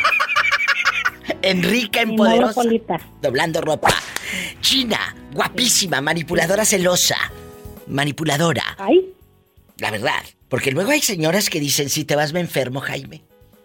[1.41, 2.62] Enrica, en poderosa.
[3.21, 3.89] Doblando ropa.
[4.62, 7.17] China, guapísima, manipuladora celosa.
[7.88, 8.63] Manipuladora.
[8.78, 9.06] Ay,
[9.78, 10.23] La verdad.
[10.47, 13.21] Porque luego hay señoras que dicen, si te vas me enfermo, Jaime.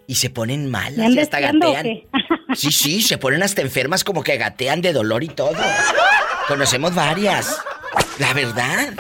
[0.06, 1.86] Y se ponen ¿me malas y hasta gatean.
[2.54, 5.56] Sí, sí, se ponen hasta enfermas como que gatean de dolor y todo.
[6.46, 7.58] Conocemos varias.
[8.18, 8.94] La verdad.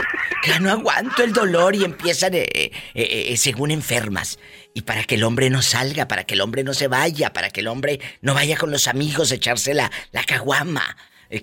[0.46, 4.38] Ya no aguanto el dolor y empiezan eh, eh, eh, según enfermas.
[4.74, 7.50] Y para que el hombre no salga, para que el hombre no se vaya, para
[7.50, 10.96] que el hombre no vaya con los amigos a echarse la, la caguama.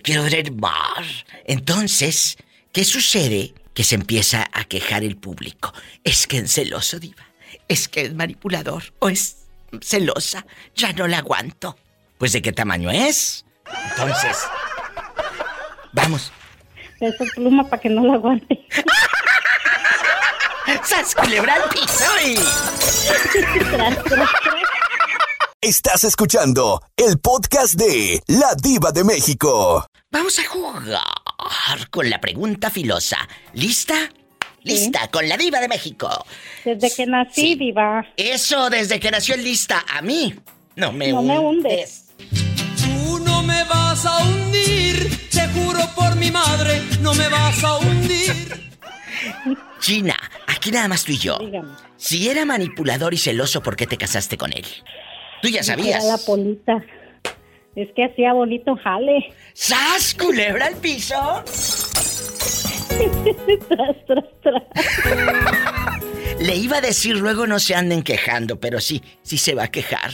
[0.04, 1.04] Quiero ver mar.
[1.46, 2.38] Entonces,
[2.72, 3.54] ¿qué sucede?
[3.74, 5.74] Que se empieza a quejar el público.
[6.04, 7.26] Es que es celoso, diva.
[7.68, 8.84] Es que es manipulador.
[9.00, 9.41] O es
[9.82, 10.46] celosa.
[10.76, 11.78] Ya no la aguanto.
[12.18, 13.46] Pues de qué tamaño es.
[13.90, 14.38] Entonces.
[15.94, 16.32] Vamos.
[17.00, 18.66] Eso pluma para que no la aguante.
[20.84, 22.06] ¡Sas culebra al piso.
[25.60, 29.86] Estás escuchando el podcast de La Diva de México.
[30.12, 31.02] Vamos a jugar
[31.90, 33.18] con la pregunta filosa.
[33.54, 33.96] ¿Lista?
[34.64, 36.26] Lista, con la diva de México.
[36.66, 37.56] Desde que nací, Sí.
[37.56, 38.06] diva.
[38.18, 39.84] Eso desde que nació el lista.
[39.94, 40.34] A mí.
[40.76, 42.06] No me No me hundes.
[42.30, 47.78] Tú no me vas a hundir, te juro por mi madre, no me vas a
[47.78, 48.72] hundir.
[49.80, 50.16] China,
[50.48, 51.38] aquí nada más tú y yo.
[51.40, 51.70] Dígame.
[51.98, 54.66] Si era manipulador y celoso, ¿por qué te casaste con él?
[55.42, 56.24] Tú ya Era la sabías.
[56.26, 56.84] polita.
[57.76, 59.34] Es que hacía bonito jale.
[59.54, 61.16] ¡Sas, culebra al piso!
[63.70, 64.64] tras, tras, tras.
[66.42, 69.68] Le iba a decir luego no se anden quejando, pero sí, sí se va a
[69.68, 70.12] quejar.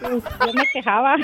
[0.00, 1.16] Yo me quejaba.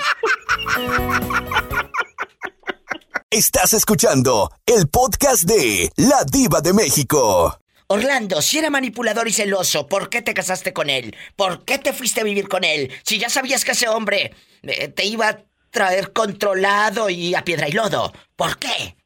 [3.31, 7.57] Estás escuchando el podcast de La Diva de México.
[7.87, 11.15] Orlando, si era manipulador y celoso, ¿por qué te casaste con él?
[11.37, 12.91] ¿Por qué te fuiste a vivir con él?
[13.05, 15.39] Si ya sabías que ese hombre eh, te iba a
[15.71, 18.13] traer controlado y a piedra y lodo.
[18.35, 18.97] ¿Por qué?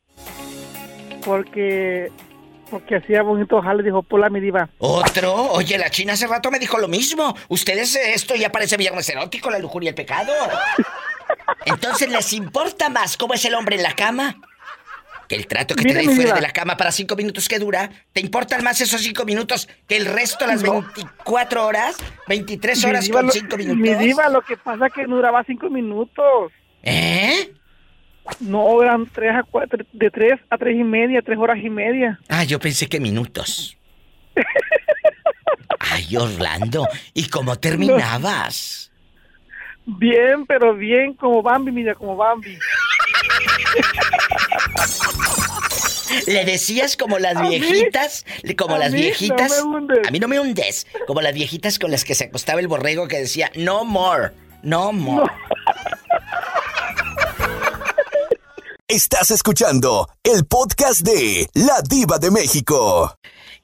[1.22, 2.11] Porque
[2.70, 4.68] porque hacía bonito jale, dijo Pola mi diva.
[4.78, 5.35] ¿Otro?
[5.52, 7.37] Oye, la china hace rato me dijo lo mismo.
[7.48, 10.33] Ustedes, eh, esto ya parece viernes erótico, la lujuria y el pecado.
[11.64, 14.37] Entonces, ¿les importa más cómo es el hombre en la cama?
[15.28, 16.35] Que el trato que te mi dé fuera diva.
[16.35, 17.88] de la cama para cinco minutos que dura.
[18.12, 20.72] ¿Te importan más esos cinco minutos que el resto, las No.
[20.83, 21.96] 24 horas?
[22.26, 23.98] ¿23 Mi horas diva, con lo- cinco Mi minutos?
[24.00, 26.50] diva, lo que pasa es que no duraba cinco minutos.
[26.83, 27.52] ¿Eh?
[28.40, 32.18] No, eran tres a cuatro, de tres a tres y media, tres horas y media.
[32.28, 33.76] Ah, yo pensé que minutos.
[35.80, 38.92] Ay, Orlando, ¿y cómo terminabas?
[39.87, 42.56] Bien, pero bien, como Bambi, mira, como Bambi.
[46.26, 49.50] Le decías como las mí- viejitas, como a las mí no viejitas.
[49.50, 50.09] me hundes.
[50.09, 50.87] A mí no me hundes.
[51.06, 54.30] Como las viejitas con las que se acostaba el borrego que decía, no more,
[54.62, 55.30] no more.
[58.90, 63.14] Estás escuchando el podcast de La Diva de México.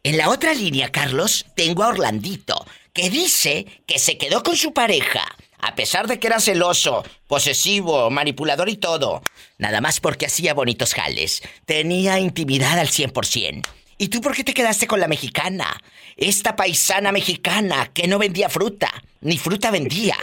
[0.04, 4.72] En la otra línea, Carlos, tengo a Orlandito, que dice que se quedó con su
[4.72, 5.24] pareja,
[5.58, 9.20] a pesar de que era celoso, posesivo, manipulador y todo.
[9.58, 11.42] Nada más porque hacía bonitos jales.
[11.64, 13.66] Tenía intimidad al 100%.
[13.98, 15.82] ¿Y tú por qué te quedaste con la mexicana?
[16.16, 20.16] Esta paisana mexicana que no vendía fruta, ni fruta vendía.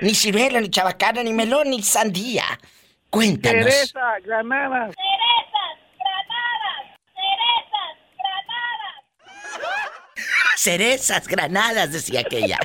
[0.00, 2.58] Ni ciruela, ni chabacana, ni melón, ni sandía.
[3.10, 3.64] Cuéntanos.
[3.64, 4.94] Teresa, granadas.
[10.56, 12.58] Cerezas, granadas, decía aquella.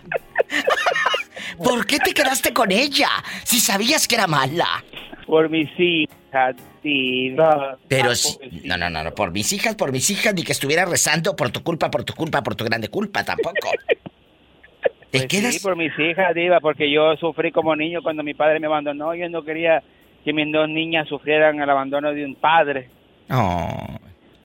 [1.64, 3.10] ¿Por qué te quedaste con ella?
[3.44, 4.84] Si sabías que era mala.
[5.28, 7.78] Por mis hijas, diva.
[7.88, 8.38] Pero si...
[8.64, 9.12] No, no, no, no.
[9.12, 12.14] Por mis hijas, por mis hijas, ni que estuviera rezando por tu culpa, por tu
[12.14, 13.70] culpa, por tu grande culpa, tampoco.
[13.88, 15.54] ¿Te Pues quedas?
[15.54, 19.14] Sí, por mis hijas, diva, porque yo sufrí como niño cuando mi padre me abandonó.
[19.14, 19.84] Yo no quería
[20.24, 22.90] que mis dos niñas sufrieran el abandono de un padre.
[23.30, 24.00] Oh.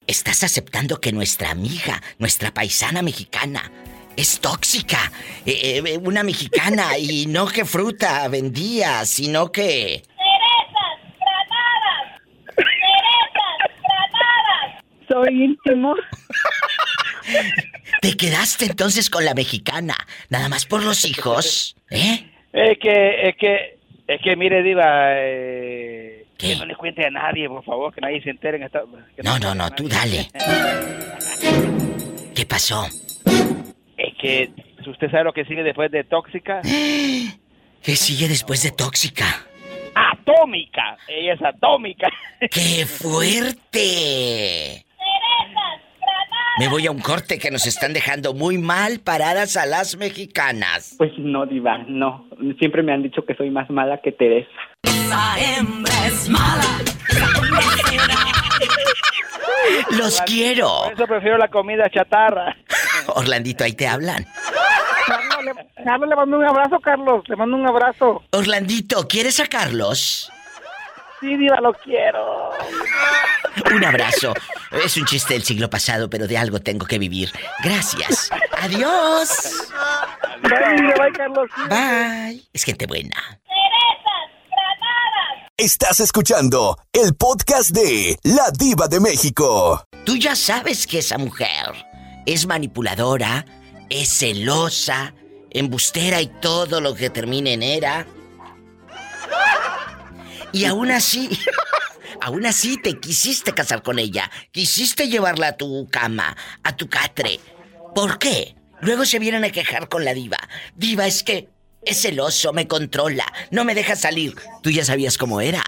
[0.06, 3.70] Estás aceptando que nuestra amiga, nuestra paisana mexicana,
[4.16, 4.98] es tóxica.
[5.46, 10.02] Eh, eh, una mexicana y no que fruta vendía, sino que...
[15.08, 15.94] Soy íntimo.
[18.02, 19.96] Te quedaste entonces con la mexicana,
[20.28, 22.30] nada más por los hijos, ¿eh?
[22.52, 23.77] Es que, es que,
[24.08, 28.20] es que, mire, diva, eh, Que no le cuente a nadie, por favor, que nadie
[28.22, 28.56] se entere.
[28.56, 28.82] En esta,
[29.14, 30.28] que No, no, no, tú dale.
[32.34, 32.86] ¿Qué pasó?
[33.96, 34.50] Es que
[34.86, 36.60] usted sabe lo que sigue después de tóxica.
[36.62, 39.26] ¿Qué sigue después de tóxica?
[39.94, 40.96] Atómica.
[41.08, 42.08] Ella es atómica.
[42.50, 44.84] ¡Qué fuerte!
[46.58, 50.94] Me voy a un corte que nos están dejando muy mal paradas a las mexicanas.
[50.98, 52.26] Pues no, Diva, no.
[52.58, 54.50] Siempre me han dicho que soy más mala que Teresa.
[54.82, 56.64] Esa hembra es mala.
[59.90, 60.68] Los quiero.
[60.84, 62.56] Por eso prefiero la comida chatarra.
[63.14, 64.26] Orlandito, ahí te hablan.
[65.06, 67.24] Carlos, le, Carlos, le mando un abrazo, Carlos.
[67.28, 68.22] Le mando un abrazo.
[68.32, 70.30] Orlandito, ¿quieres a Carlos?
[71.20, 72.50] Sí, Diva, lo quiero.
[73.74, 74.34] Un abrazo.
[74.84, 77.32] Es un chiste del siglo pasado, pero de algo tengo que vivir.
[77.64, 78.30] Gracias.
[78.60, 79.68] Adiós.
[80.42, 81.48] Bye, bye, Carlos.
[81.68, 82.48] Bye.
[82.52, 83.40] Es gente buena.
[85.56, 89.82] Estás escuchando el podcast de La Diva de México.
[90.04, 91.74] Tú ya sabes que esa mujer
[92.26, 93.44] es manipuladora,
[93.90, 95.14] es celosa,
[95.50, 98.06] embustera y todo lo que termine en era.
[100.52, 101.28] Y aún así,
[102.20, 107.40] aún así te quisiste casar con ella, quisiste llevarla a tu cama, a tu catre.
[107.94, 108.54] ¿Por qué?
[108.80, 110.38] Luego se vienen a quejar con la diva.
[110.76, 111.48] Diva, es que
[111.82, 114.34] es celoso, me controla, no me deja salir.
[114.62, 115.62] Tú ya sabías cómo era.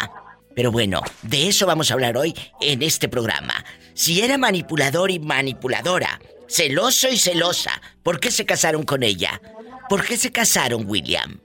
[0.54, 3.64] Pero bueno, de eso vamos a hablar hoy en este programa.
[3.94, 9.40] Si era manipulador y manipuladora, celoso y celosa, ¿por qué se casaron con ella?
[9.88, 11.40] ¿Por qué se casaron, William?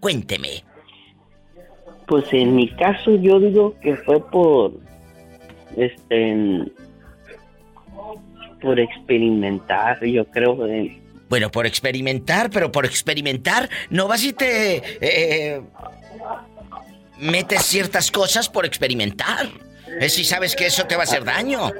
[0.00, 0.64] Cuénteme.
[2.10, 4.72] Pues en mi caso yo digo que fue por
[5.76, 6.64] este
[8.60, 14.82] por experimentar, yo creo eh, Bueno, por experimentar, pero por experimentar, no vas y te
[15.00, 15.62] eh,
[17.20, 19.46] metes ciertas cosas por experimentar.
[20.00, 21.70] Es si sabes que eso te va a hacer daño.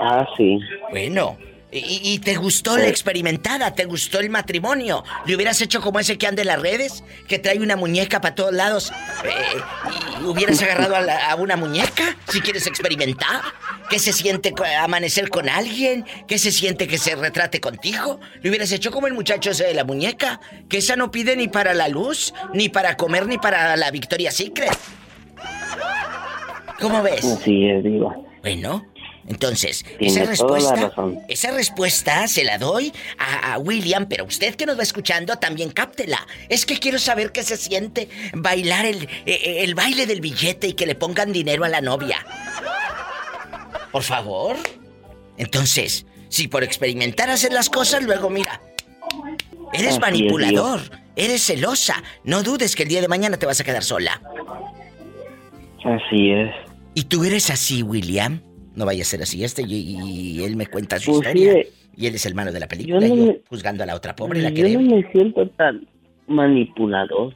[0.00, 0.60] Ah, sí.
[0.92, 1.36] Bueno,
[1.72, 5.02] y, y te gustó la experimentada, te gustó el matrimonio.
[5.26, 7.02] ¿Le hubieras hecho como ese que anda en las redes?
[7.28, 8.92] Que trae una muñeca para todos lados.
[9.24, 9.30] Eh,
[10.20, 13.40] ¿Y hubieras agarrado a, la- a una muñeca si quieres experimentar?
[13.88, 16.04] ¿Qué se siente amanecer con alguien?
[16.28, 18.20] ¿Qué se siente que se retrate contigo?
[18.42, 20.40] ¿Le hubieras hecho como el muchacho ese de la muñeca?
[20.68, 24.30] Que esa no pide ni para la luz, ni para comer, ni para la Victoria
[24.30, 24.76] Secret.
[26.80, 27.24] ¿Cómo ves?
[27.24, 28.14] Así es, diva.
[28.42, 28.84] Bueno,
[29.28, 30.92] entonces, esa respuesta,
[31.28, 35.70] esa respuesta se la doy a, a William, pero usted que nos va escuchando también
[35.70, 36.26] cáptela.
[36.48, 40.72] Es que quiero saber qué se siente bailar el, eh, el baile del billete y
[40.72, 42.24] que le pongan dinero a la novia.
[43.92, 44.56] Por favor.
[45.36, 48.60] Entonces, si por experimentar hacer las cosas, luego mira.
[49.72, 50.80] Eres manipulador,
[51.14, 52.02] eres celosa.
[52.24, 54.20] No dudes que el día de mañana te vas a quedar sola.
[55.84, 56.50] Así es.
[56.94, 58.42] ¿Y tú eres así, William?
[58.74, 61.52] No vaya a ser así este y, y él me cuenta su Pues historia.
[61.52, 63.82] mire, y él es el malo de la película, yo y no yo me- juzgando
[63.82, 65.86] a la otra pobre, la yo no me siento tan
[66.26, 67.34] manipulador.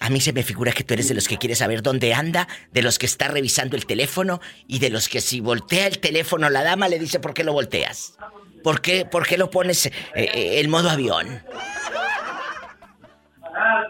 [0.00, 2.46] A mí se me figura que tú eres de los que quiere saber dónde anda,
[2.72, 6.48] de los que está revisando el teléfono y de los que si voltea el teléfono
[6.50, 8.16] la dama le dice ¿por qué lo volteas?
[8.62, 11.26] ¿Por qué, por qué lo pones eh, eh, en modo avión?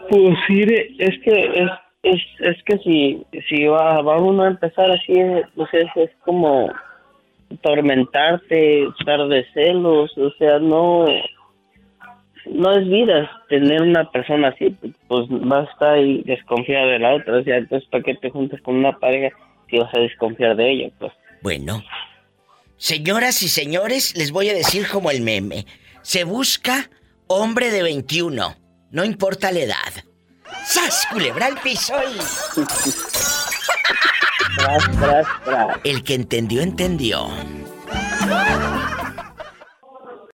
[0.09, 0.63] Pues sí,
[0.97, 1.69] es que es,
[2.03, 6.09] es, es que si, si va, va uno a empezar así, eh, pues es, es
[6.25, 6.71] como
[7.51, 11.05] atormentarte, estar de celos, o sea, no
[12.45, 14.75] no es vida tener una persona así,
[15.07, 18.61] pues vas a estar desconfiada de la otra, o sea, entonces ¿para qué te juntas
[18.61, 19.35] con una pareja
[19.69, 20.89] si vas a desconfiar de ella?
[20.99, 21.83] Pues Bueno,
[22.77, 25.65] señoras y señores, les voy a decir como el meme.
[26.01, 26.89] Se busca
[27.27, 28.55] hombre de 21,
[28.91, 29.93] no importa la edad.
[30.65, 32.59] ¡Sas, culebra al piso y...
[34.59, 35.77] Tras, tras, tras.
[35.85, 37.29] El que entendió, entendió.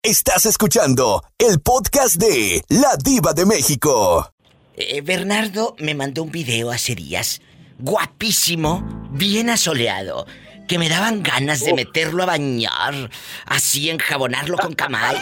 [0.01, 4.33] Estás escuchando el podcast de La Diva de México.
[4.77, 7.41] Eh, Bernardo me mandó un video hace días,
[7.79, 10.25] guapísimo, bien asoleado,
[10.69, 13.11] que me daban ganas de meterlo a bañar,
[13.45, 15.17] así enjabonarlo con camay.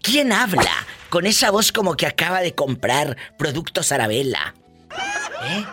[0.00, 4.54] ¿Quién habla con esa voz como que acaba de comprar productos Arabella?
[5.44, 5.64] ¿Eh?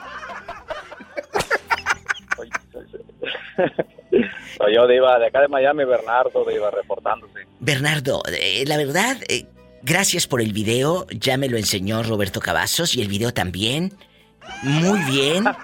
[4.57, 7.39] Soy yo, Diva, de acá de Miami, Bernardo, Diva, reportándose.
[7.59, 9.45] Bernardo, eh, la verdad, eh,
[9.83, 11.05] gracias por el video.
[11.09, 13.93] Ya me lo enseñó Roberto Cavazos y el video también.
[14.63, 15.45] Muy bien.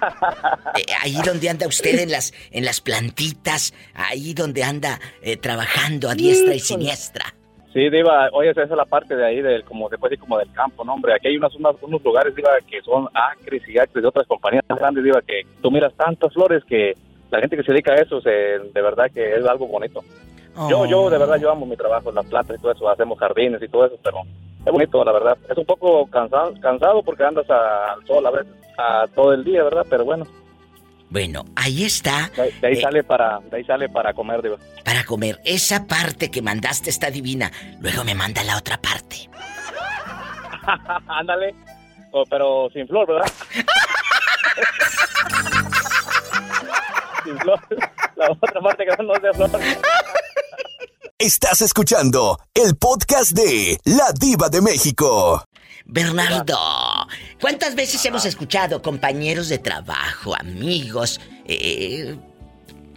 [0.76, 6.10] Eh, ahí donde anda usted en las, en las plantitas, ahí donde anda eh, trabajando
[6.10, 7.34] a diestra y siniestra.
[7.72, 10.52] Sí, Diva, oye, esa es la parte de ahí, del, como después de como del
[10.52, 11.14] campo, ¿no, hombre?
[11.14, 14.64] Aquí hay unos, unos, unos lugares, Diva, que son acres y acres de otras compañías
[14.68, 16.92] grandes, Diva, que tú miras tantas flores que
[17.30, 20.02] la gente que se dedica a eso, se, de verdad que es algo bonito.
[20.70, 23.60] Yo, yo, de verdad, yo amo mi trabajo, las plantas y todo eso, hacemos jardines
[23.62, 24.22] y todo eso, pero
[24.64, 25.36] es bonito, la verdad.
[25.50, 29.62] Es un poco cansado, cansado porque andas al sol a veces, a todo el día,
[29.64, 29.84] ¿verdad?
[29.90, 30.24] Pero bueno,
[31.10, 32.30] Bueno, ahí está.
[32.36, 34.56] de, de ahí Eh, sale para, de ahí sale para comer, Diva.
[34.82, 35.38] Para comer.
[35.44, 37.50] Esa parte que mandaste está divina.
[37.80, 39.28] Luego me manda la otra parte.
[41.06, 41.54] Ándale.
[42.12, 43.30] Oh, pero sin flor, ¿verdad?
[47.26, 47.60] sin flor.
[48.16, 49.50] La otra parte que no es de flor.
[51.18, 55.44] Estás escuchando el podcast de La Diva de México.
[55.86, 56.58] Bernardo,
[57.40, 62.16] ¿cuántas veces hemos escuchado compañeros de trabajo, amigos, eh,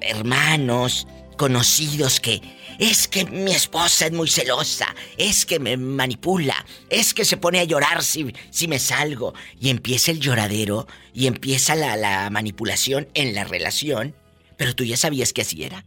[0.01, 1.07] hermanos,
[1.37, 2.41] conocidos que
[2.79, 7.59] es que mi esposa es muy celosa, es que me manipula, es que se pone
[7.59, 13.07] a llorar si, si me salgo y empieza el lloradero y empieza la, la manipulación
[13.13, 14.15] en la relación,
[14.59, 15.85] pero tú ya sabías que así era.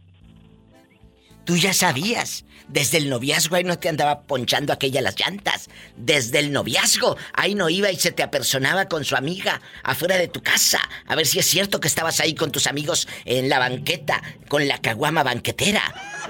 [1.45, 2.43] Tú ya sabías.
[2.67, 5.69] Desde el noviazgo ahí no te andaba ponchando aquella las llantas.
[5.95, 10.27] Desde el noviazgo ahí no iba y se te apersonaba con su amiga afuera de
[10.27, 10.79] tu casa.
[11.05, 14.67] A ver si es cierto que estabas ahí con tus amigos en la banqueta, con
[14.67, 15.83] la caguama banquetera.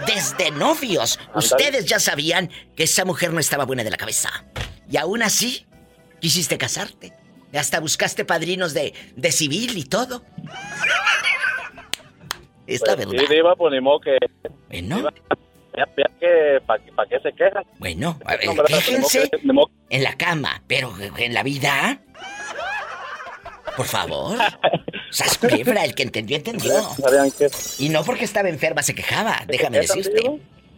[0.05, 4.43] Desde novios, ustedes ya sabían que esa mujer no estaba buena de la cabeza.
[4.91, 5.65] Y aún así,
[6.19, 7.13] quisiste casarte.
[7.53, 10.25] Hasta buscaste padrinos de, de civil y todo.
[12.67, 13.23] Es la Pues, verdad.
[13.27, 14.17] Sí, Diva, pues ni modo que...
[14.69, 14.95] Bueno.
[14.97, 15.13] Diva,
[15.75, 17.63] Ya, ya que, ¿para qué se quejan?
[17.79, 18.65] Bueno, a ver, No, ¿verdad?
[18.69, 21.99] Pues, quéjense que- modo- en la cama, pero en la vida.
[23.75, 24.37] Por favor.
[25.09, 26.73] Sas culebra, el que entendió, entendió.
[27.79, 30.21] Y no porque estaba enferma se quejaba, déjame decirte.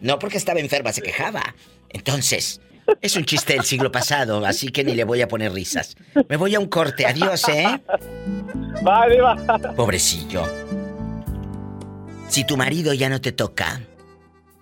[0.00, 1.54] No porque estaba enferma se quejaba.
[1.90, 2.60] Entonces,
[3.02, 5.94] es un chiste del siglo pasado, así que ni le voy a poner risas.
[6.28, 7.80] Me voy a un corte, adiós, ¿eh?
[9.76, 10.46] Pobrecillo.
[12.28, 13.80] Si tu marido ya no te toca,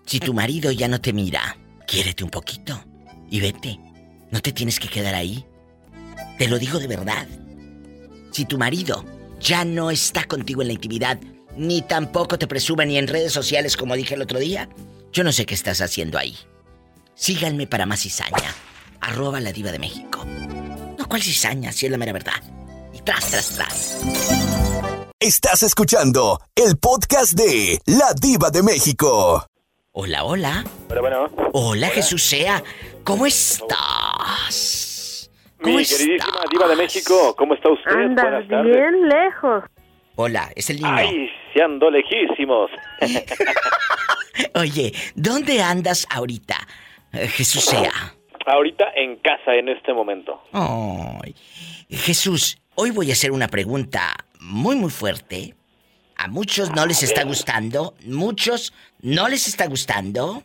[0.07, 1.57] si tu marido ya no te mira,
[1.87, 2.85] quiérete un poquito
[3.31, 3.81] y vete.
[4.31, 5.45] No te tienes que quedar ahí.
[6.39, 7.27] Te lo digo de verdad.
[8.33, 9.05] Si tu marido
[9.41, 11.19] ya no está contigo en la intimidad,
[11.57, 14.69] ni tampoco te presume ni en redes sociales como dije el otro día,
[15.13, 16.37] yo no sé qué estás haciendo ahí.
[17.15, 18.55] Síganme para más cizaña.
[19.01, 20.25] Arroba la diva de México.
[20.99, 21.73] No, ¿cuál cizaña?
[21.73, 22.43] Si es la mera verdad.
[22.93, 24.84] Y tras, tras, tras.
[25.25, 29.43] Estás escuchando el podcast de La Diva de México.
[29.93, 30.63] Hola, hola.
[30.87, 31.31] Pero bueno.
[31.55, 32.63] Hola, Jesús sea.
[33.05, 33.71] ¿Cómo estás?
[35.63, 35.99] ¿Cómo Mi estás?
[35.99, 37.91] queridísima diva de México, ¿cómo está usted?
[37.91, 38.77] Andas Buenas tardes.
[38.77, 39.65] bien lejos.
[40.17, 40.95] Hola, es el niño.
[40.95, 42.71] Ay, se ando lejísimos.
[44.57, 46.57] Oye, ¿dónde andas ahorita?
[47.15, 48.15] Eh, Jesús sea.
[48.45, 50.43] Ahorita en casa en este momento.
[50.53, 51.35] Ay.
[51.89, 54.15] Jesús, hoy voy a hacer una pregunta
[54.45, 55.57] muy, muy fuerte.
[56.17, 60.45] A muchos no les está gustando, muchos no les está gustando.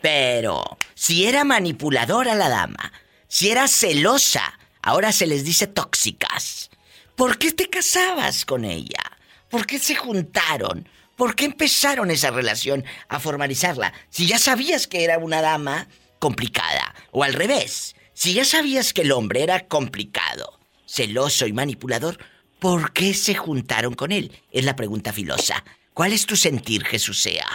[0.00, 0.62] Pero
[0.94, 2.92] si era manipuladora la dama,
[3.26, 6.70] si era celosa, ahora se les dice tóxicas.
[7.16, 9.02] ¿Por qué te casabas con ella?
[9.50, 10.88] ¿Por qué se juntaron?
[11.16, 13.92] ¿Por qué empezaron esa relación a formalizarla?
[14.10, 19.02] Si ya sabías que era una dama complicada, o al revés, si ya sabías que
[19.02, 22.18] el hombre era complicado, celoso y manipulador,
[22.58, 24.30] ¿por qué se juntaron con él?
[24.52, 25.62] Es la pregunta filosa.
[25.94, 27.46] ¿Cuál es tu sentir, Jesús sea?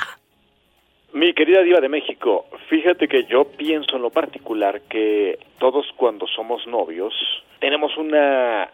[1.14, 6.26] Mi querida diva de México, fíjate que yo pienso en lo particular que todos cuando
[6.28, 7.14] somos novios
[7.60, 8.70] tenemos una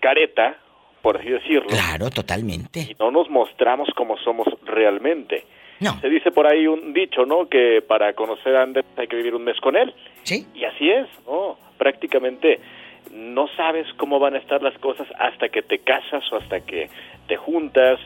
[0.00, 0.58] careta,
[1.02, 2.80] por así decirlo, Claro, totalmente.
[2.80, 5.44] y no nos mostramos como somos realmente.
[5.80, 5.98] No.
[6.00, 7.48] Se dice por ahí un dicho, ¿no?
[7.48, 9.94] Que para conocer a Andrés hay que vivir un mes con él.
[10.24, 10.46] Sí.
[10.54, 11.56] Y así es, ¿no?
[11.78, 12.58] Prácticamente
[13.12, 16.90] no sabes cómo van a estar las cosas hasta que te casas o hasta que
[17.26, 17.98] te juntas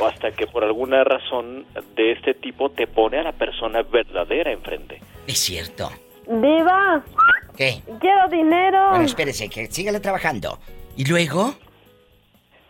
[0.00, 1.64] o hasta que por alguna razón
[1.94, 5.00] de este tipo te pone a la persona verdadera enfrente.
[5.26, 5.90] Es cierto.
[6.26, 7.04] Diva,
[7.56, 7.80] ¿Qué?
[8.00, 8.90] quiero dinero.
[8.90, 10.58] Bueno, espérese, que sígale trabajando.
[10.96, 11.54] ¿Y luego?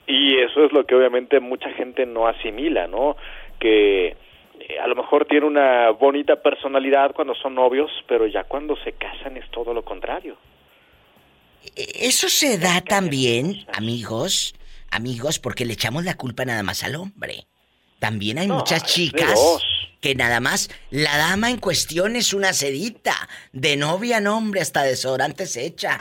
[0.07, 3.16] Y eso es lo que obviamente mucha gente no asimila, ¿no?
[3.59, 8.76] Que eh, a lo mejor tiene una bonita personalidad cuando son novios, pero ya cuando
[8.76, 10.36] se casan es todo lo contrario.
[11.75, 14.55] Eso se da también, amigos,
[14.91, 17.47] amigos, porque le echamos la culpa nada más al hombre.
[17.99, 19.39] También hay No, muchas chicas
[20.01, 23.29] que nada más la dama en cuestión es una sedita.
[23.53, 25.99] De novia a hombre hasta desodorante se echa.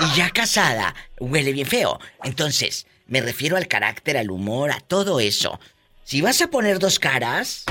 [0.00, 1.98] Y ya casada, huele bien feo.
[2.24, 5.60] Entonces, me refiero al carácter, al humor, a todo eso.
[6.04, 7.64] Si vas a poner dos caras,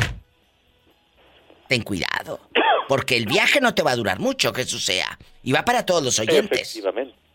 [1.67, 2.39] ten cuidado.
[2.87, 5.17] Porque el viaje no te va a durar mucho, Jesús sea.
[5.43, 6.81] Y va para todos los oyentes.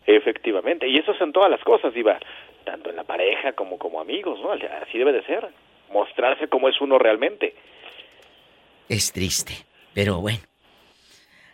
[0.07, 0.87] Efectivamente.
[0.87, 2.17] Y eso son todas las cosas, Diva.
[2.63, 4.51] Tanto en la pareja como como amigos, ¿no?
[4.51, 5.47] Así debe de ser.
[5.91, 7.53] Mostrarse como es uno realmente.
[8.89, 9.53] Es triste,
[9.93, 10.39] pero bueno.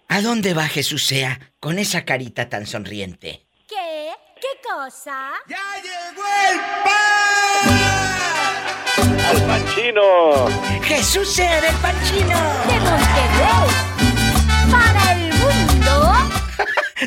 [0.08, 3.41] ¿A dónde va Jesús sea con esa carita tan sonriente?
[3.68, 4.12] ¿Qué?
[4.36, 5.32] ¿Qué cosa?
[5.47, 7.74] ¡Ya llegó el pan!
[9.30, 10.47] ¡Al panchino!
[10.84, 12.38] ¡Jesús sea del panchino!
[12.68, 13.93] ¡De Monterrey!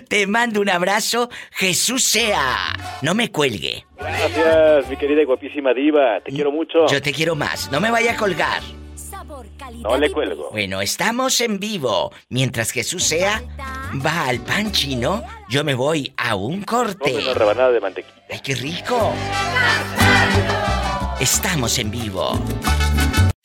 [0.09, 2.73] Te mando un abrazo, Jesús sea.
[3.03, 3.85] No me cuelgue.
[3.99, 6.21] Gracias, mi querida y guapísima diva.
[6.21, 6.87] Te quiero mucho.
[6.87, 7.71] Yo te quiero más.
[7.71, 8.63] No me vaya a colgar.
[9.83, 10.51] No le cuelgo.
[10.51, 12.13] Bueno, estamos en vivo.
[12.29, 13.43] Mientras Jesús sea
[14.05, 17.15] va al pan chino, yo me voy a un corte.
[17.15, 18.23] Una rebanada de mantequilla.
[18.31, 19.13] ¡Ay, qué rico!
[21.21, 22.39] Estamos en vivo.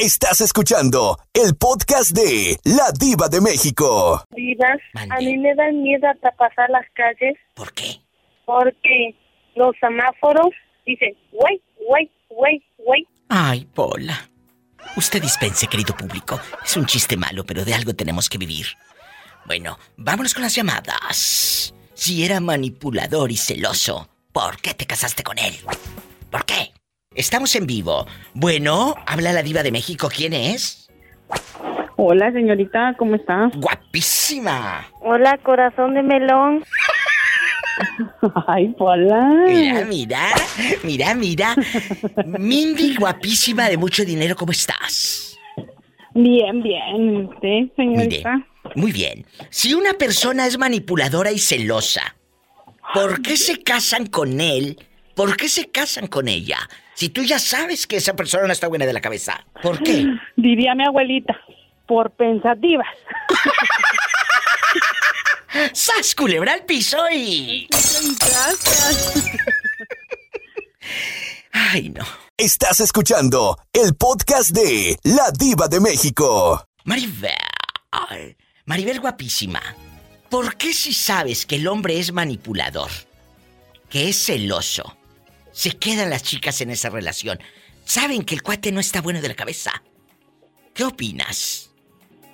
[0.02, 4.26] Estás escuchando el podcast de La Diva de México.
[4.32, 7.38] Divas, a mí me dan miedo hasta pasar las calles.
[7.54, 8.02] ¿Por qué?
[8.48, 9.16] Porque
[9.54, 10.50] los semáforos
[10.88, 13.08] dicen, güey, güey, güey, güey.
[13.30, 14.28] Ay, Pola.
[14.98, 16.40] Usted dispense, querido público.
[16.66, 18.66] Es un chiste malo, pero de algo tenemos que vivir.
[19.46, 21.76] Bueno, vámonos con las llamadas.
[21.94, 25.54] Si era manipulador y celoso, ¿por qué te casaste con él?
[26.32, 26.72] ¿Por qué?
[27.14, 28.08] Estamos en vivo.
[28.34, 30.08] Bueno, habla la diva de México.
[30.08, 30.90] ¿Quién es?
[31.98, 33.52] Hola, señorita, ¿cómo está?
[33.54, 34.88] Guapísima.
[35.02, 36.64] Hola, corazón de melón.
[38.48, 39.30] Ay, Pola.
[39.46, 40.20] Mira, mira,
[40.84, 41.56] mira, mira.
[42.26, 45.38] Mindy, guapísima de mucho dinero, ¿cómo estás?
[46.14, 47.28] Bien, bien.
[47.28, 48.48] ¿Usted, señorita?
[48.76, 49.26] Muy bien.
[49.50, 52.16] Si una persona es manipuladora y celosa,
[52.94, 54.80] ¿por qué se casan con él?
[55.14, 56.58] ¿Por qué se casan con ella?
[56.94, 59.46] Si tú ya sabes que esa persona no está buena de la cabeza.
[59.62, 60.06] ¿Por qué?
[60.36, 61.40] Diría mi abuelita,
[61.88, 62.88] por pensativas.
[65.74, 67.68] ¡Sas, culebra al piso y...
[67.70, 69.26] Gracias.
[71.52, 72.06] Ay, no.
[72.38, 76.66] Estás escuchando el podcast de La Diva de México.
[76.86, 77.34] Maribel.
[78.66, 79.62] Maribel guapísima.
[80.30, 82.90] ¿Por qué si sabes que el hombre es manipulador,
[83.90, 84.96] que es celoso,
[85.62, 87.40] se quedan las chicas en esa relación?
[87.86, 89.84] Saben que el cuate no está bueno de la cabeza.
[90.74, 91.72] ¿Qué opinas?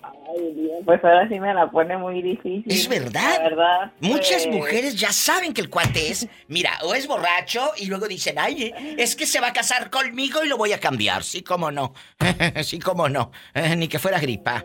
[0.02, 2.64] Ay, pues ahora sí me la pone muy difícil.
[2.66, 3.34] ¿Es verdad?
[3.38, 3.92] La verdad.
[4.00, 8.08] Muchas pues, mujeres ya saben que el cuate es, mira, o es borracho y luego
[8.08, 11.26] dicen, ay, eh, es que se va a casar conmigo y lo voy a cambiar.
[11.26, 11.94] Sí, cómo no.
[12.64, 13.34] sí, cómo no.
[13.54, 14.64] Eh, ni que fuera gripa.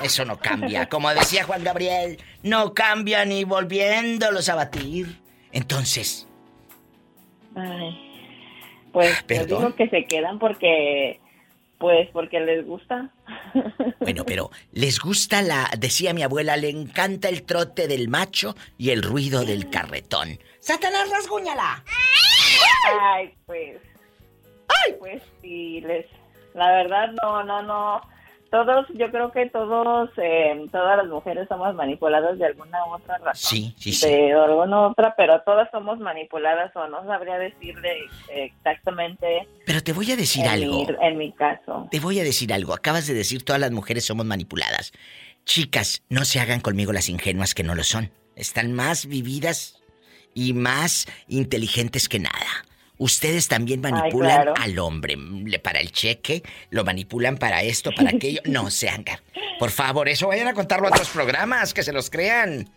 [0.00, 0.88] Eso no cambia.
[0.88, 5.20] Como decía Juan Gabriel, no cambia ni volviéndolos a batir.
[5.50, 6.28] Entonces,
[7.54, 9.58] Ay, pues Perdón.
[9.62, 11.20] digo que se quedan porque,
[11.78, 13.10] pues porque les gusta.
[14.00, 18.90] bueno, pero les gusta la, decía mi abuela, le encanta el trote del macho y
[18.90, 20.38] el ruido del carretón.
[20.60, 21.84] ¡Satanás, rasguñala!
[23.00, 23.78] Ay, pues.
[24.84, 26.06] Ay, pues sí, les.
[26.54, 28.00] La verdad, no, no, no.
[28.50, 33.18] Todos, yo creo que todos, eh, todas las mujeres somos manipuladas de alguna u otra
[33.18, 33.34] razón.
[33.34, 34.08] Sí, sí, sí.
[34.08, 37.96] De alguna otra, pero todas somos manipuladas o no sabría decirle
[38.28, 39.46] exactamente.
[39.66, 40.84] Pero te voy a decir en algo.
[40.84, 41.86] Mi, en mi caso.
[41.92, 42.74] Te voy a decir algo.
[42.74, 44.92] Acabas de decir todas las mujeres somos manipuladas.
[45.44, 48.10] Chicas, no se hagan conmigo las ingenuas que no lo son.
[48.34, 49.80] Están más vividas
[50.34, 52.64] y más inteligentes que nada.
[53.00, 54.54] Ustedes también manipulan claro.
[54.60, 55.16] al hombre.
[55.62, 58.42] Para el cheque, lo manipulan para esto, para aquello.
[58.44, 59.18] No se hagan.
[59.58, 62.68] Por favor, eso vayan a contarlo a otros programas, que se los crean.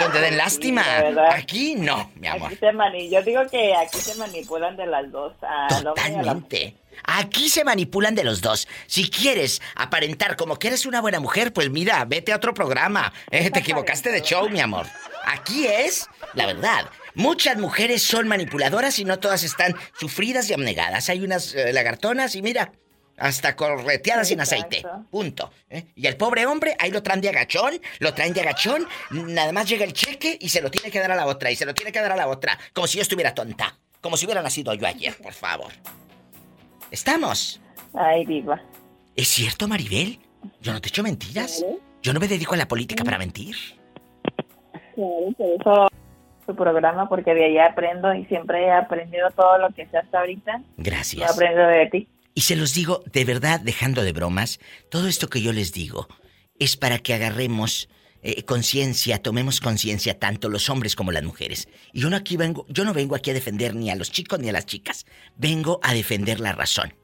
[0.00, 0.82] Donde den lástima.
[0.82, 1.16] Sí.
[1.32, 2.46] Aquí no, mi amor.
[2.48, 5.34] Aquí se mani- yo digo que aquí se manipulan de las dos.
[5.42, 6.74] la Totalmente.
[7.04, 8.66] Aquí se manipulan de los dos.
[8.86, 13.12] Si quieres aparentar como que eres una buena mujer, pues mira, vete a otro programa.
[13.30, 14.86] Eh, te equivocaste de show, mi amor.
[15.26, 16.88] Aquí es la verdad.
[17.16, 21.08] Muchas mujeres son manipuladoras y no todas están sufridas y abnegadas.
[21.08, 22.72] Hay unas eh, lagartonas y mira,
[23.16, 24.82] hasta correteadas sin aceite.
[25.10, 25.50] Punto.
[25.70, 25.86] ¿eh?
[25.94, 29.66] Y el pobre hombre, ahí lo traen de agachón, lo traen de agachón, nada más
[29.66, 31.72] llega el cheque y se lo tiene que dar a la otra, y se lo
[31.72, 33.78] tiene que dar a la otra, como si yo estuviera tonta.
[34.02, 35.72] Como si hubiera nacido yo ayer, por favor.
[36.90, 37.62] ¿Estamos?
[37.94, 38.62] Ay, diva.
[39.16, 40.20] ¿Es cierto, Maribel?
[40.60, 41.64] Yo no te echo mentiras.
[42.02, 43.56] Yo no me dedico a la política para mentir.
[44.94, 45.88] Claro, por eso
[46.46, 50.20] su programa, porque de ahí aprendo y siempre he aprendido todo lo que sé hasta
[50.20, 50.62] ahorita.
[50.76, 51.20] Gracias.
[51.20, 52.08] Lo aprendo de ti.
[52.34, 56.06] Y se los digo de verdad, dejando de bromas, todo esto que yo les digo
[56.58, 57.88] es para que agarremos
[58.22, 61.68] eh, conciencia, tomemos conciencia tanto los hombres como las mujeres.
[61.92, 64.38] Y yo no aquí vengo, yo no vengo aquí a defender ni a los chicos
[64.38, 65.06] ni a las chicas.
[65.36, 66.94] Vengo a defender la razón.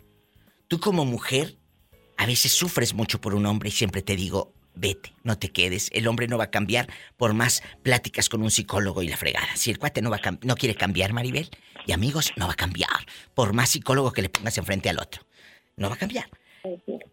[0.68, 1.56] Tú como mujer
[2.16, 5.90] a veces sufres mucho por un hombre y siempre te digo, vete, no te quedes.
[5.92, 9.48] El hombre no va a cambiar por más pláticas con un psicólogo y la fregada.
[9.54, 11.50] Si el cuate no, va a no quiere cambiar, Maribel,
[11.86, 12.90] y amigos, no va a cambiar.
[13.34, 15.22] Por más psicólogo que le pongas enfrente al otro.
[15.76, 16.26] No va a cambiar.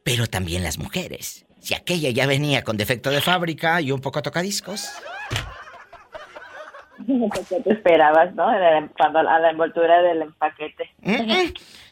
[0.03, 1.45] Pero también las mujeres.
[1.59, 4.89] Si aquella ya venía con defecto de fábrica y un poco tocadiscos.
[7.49, 8.47] ¿Qué te esperabas, no?
[8.97, 10.89] Cuando a la envoltura del empaquete.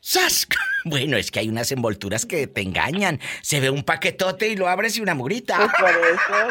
[0.08, 0.48] ¡Sas!
[0.86, 3.20] Bueno, es que hay unas envolturas que te engañan.
[3.42, 5.58] Se ve un paquetote y lo abres y una murita.
[5.58, 6.48] Por eso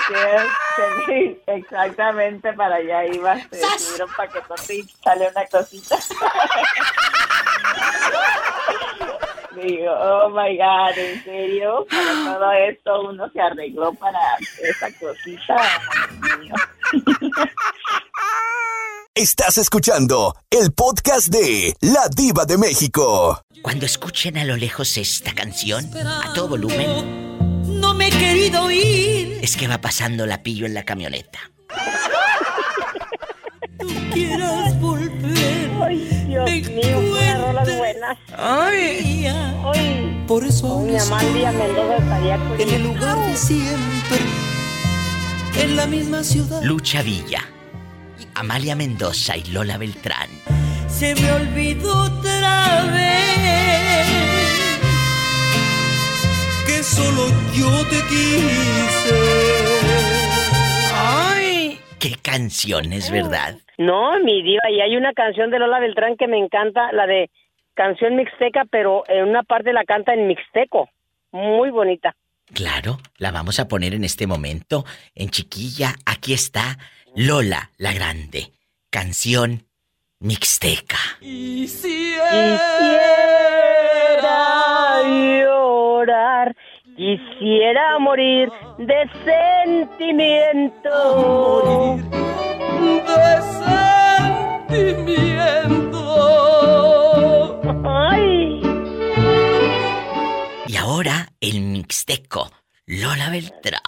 [1.07, 3.39] que exactamente para allá iba.
[3.51, 5.97] Se subir un paquetote y sale una cosita.
[9.57, 11.87] Digo, oh my god, ¿en serio?
[11.89, 14.21] Para todo esto uno se arregló para
[14.61, 15.57] esa cosita.
[16.21, 16.55] Dios mío.
[19.14, 23.41] Estás escuchando el podcast de La Diva de México.
[23.62, 29.39] Cuando escuchen a lo lejos esta canción, a todo volumen, No me he querido ir.
[29.43, 31.39] es que va pasando la pillo en la camioneta.
[34.12, 35.70] Quieras volver.
[35.82, 38.18] Ay, Dios mío, unas rolas buenas.
[38.37, 39.26] Ay.
[39.26, 40.24] Ay.
[40.26, 44.18] Por eso Mi Amalia Mendoza estaría en el lugar de siempre.
[45.59, 46.62] En la misma ciudad.
[46.62, 47.43] Lucha Villa,
[48.37, 50.28] Amalia Mendoza y Lola Beltrán.
[50.89, 54.07] Se me olvidó otra vez
[56.66, 59.14] que solo yo te quise.
[60.95, 61.80] ¡Ay!
[61.99, 63.57] ¡Qué canciones, verdad!
[63.78, 67.30] No, mi diva, y hay una canción de Lola Beltrán que me encanta, la de
[67.72, 70.91] canción mixteca, pero en una parte la canta en mixteco.
[71.32, 72.14] Muy bonita.
[72.53, 74.84] Claro, la vamos a poner en este momento.
[75.14, 76.78] En chiquilla, aquí está
[77.19, 78.53] Lola la Grande.
[78.91, 79.64] Canción
[80.21, 80.99] mixteca.
[81.21, 82.21] Quisiera
[85.03, 86.55] llorar,
[86.95, 89.09] quisiera morir de
[89.64, 90.93] sentimiento.
[93.09, 93.41] De
[94.69, 96.03] sentimiento.
[97.83, 98.61] Ay.
[100.67, 102.51] Y ahora el mixteco,
[102.85, 103.86] Lola Beltrán.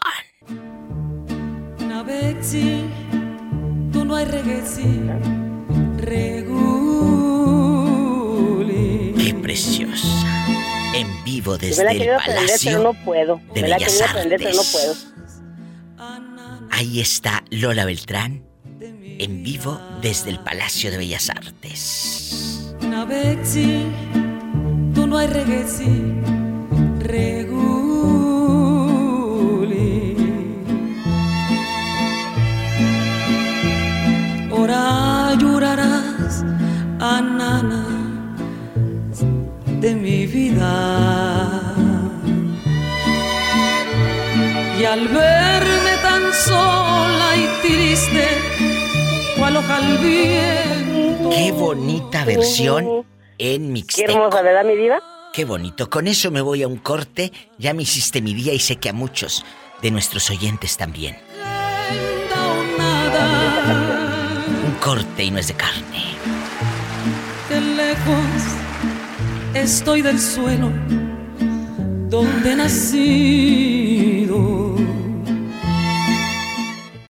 [11.57, 13.41] Vivo Me la desde he el querido aprender, pero Palacio no puedo.
[13.55, 14.73] de Me la he Bellas querido aprender, pero no Artes.
[14.73, 14.95] puedo.
[16.71, 18.45] Ahí está Lola Beltrán,
[18.81, 22.75] en vivo desde el Palacio de Bellas Artes.
[34.51, 36.45] Ora llorarás,
[37.01, 37.87] Anana,
[39.81, 41.28] de mi vida.
[44.79, 48.29] Y al verme tan sola y triste,
[49.37, 51.31] cual hoja al viento.
[51.31, 53.05] ¡Qué bonita versión
[53.39, 54.13] en Qué mixteco!
[54.13, 55.01] hermosa, ¿verdad, mi diva?
[55.33, 55.91] ¡Qué bonito!
[55.91, 57.33] Con eso me voy a un corte.
[57.59, 59.45] Ya me hiciste mi día y sé que a muchos
[59.83, 61.19] de nuestros oyentes también.
[64.65, 66.05] Un corte y no es de carne.
[67.49, 68.25] Qué lejos
[69.55, 70.71] estoy del suelo
[72.09, 72.57] donde he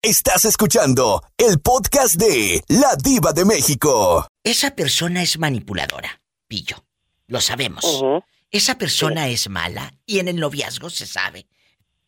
[0.05, 4.27] Estás escuchando el podcast de La Diva de México.
[4.43, 6.85] Esa persona es manipuladora, pillo.
[7.25, 8.03] Lo sabemos.
[8.51, 11.47] Esa persona es mala y en el noviazgo se sabe.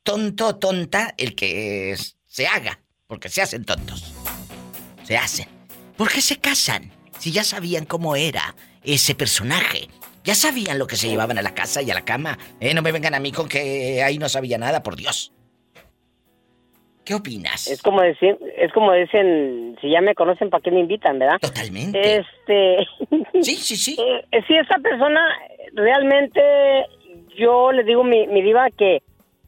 [0.04, 4.04] Tonto o tonta el que es- se haga, porque se hacen tontos.
[5.04, 5.48] Se hacen.
[5.98, 6.94] ¿Por qué se casan?
[7.18, 9.90] Si ya sabían cómo era ese personaje.
[10.24, 12.38] Ya sabían lo que se llevaban a la casa y a la cama.
[12.60, 15.32] Eh, no me vengan a mí con que ahí no sabía nada, por Dios.
[17.08, 17.68] ¿Qué opinas?
[17.68, 21.38] Es como decir, es como dicen, si ya me conocen, ¿para qué me invitan, verdad?
[21.40, 22.18] Totalmente.
[22.18, 22.86] Este.
[23.42, 23.96] Sí, sí, sí.
[23.96, 25.22] si esa persona
[25.74, 26.42] realmente,
[27.38, 29.02] yo le digo, mi, mi diva, que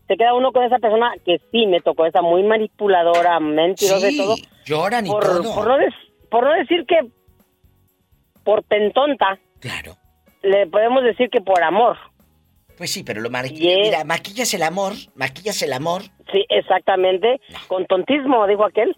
[0.07, 4.11] se queda uno con esa persona que sí me tocó, esa muy manipuladora, mentirosa y
[4.13, 4.35] Sí, todo.
[4.65, 5.53] lloran y por, todo.
[5.55, 5.93] Por no, des-
[6.31, 6.99] por no decir que
[8.45, 9.37] por pentonta.
[9.59, 9.95] Claro.
[10.43, 11.97] Le podemos decir que por amor.
[12.79, 13.77] Pues sí, pero lo maquillas.
[13.83, 16.03] Mira, maquillas el amor, maquillas el amor.
[16.31, 17.41] Sí, exactamente.
[17.67, 18.95] Con tontismo, dijo aquel.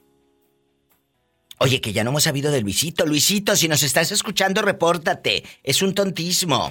[1.58, 3.08] Oye, que ya no hemos sabido de Luisito.
[3.08, 5.42] Luisito, si nos estás escuchando, repórtate.
[5.64, 6.70] Es un tontismo.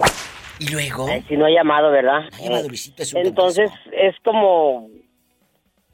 [0.61, 1.09] Y luego.
[1.27, 2.31] si no ha llamado, ¿verdad?
[2.31, 4.87] No ha llamado Luisito, es un Entonces, es como...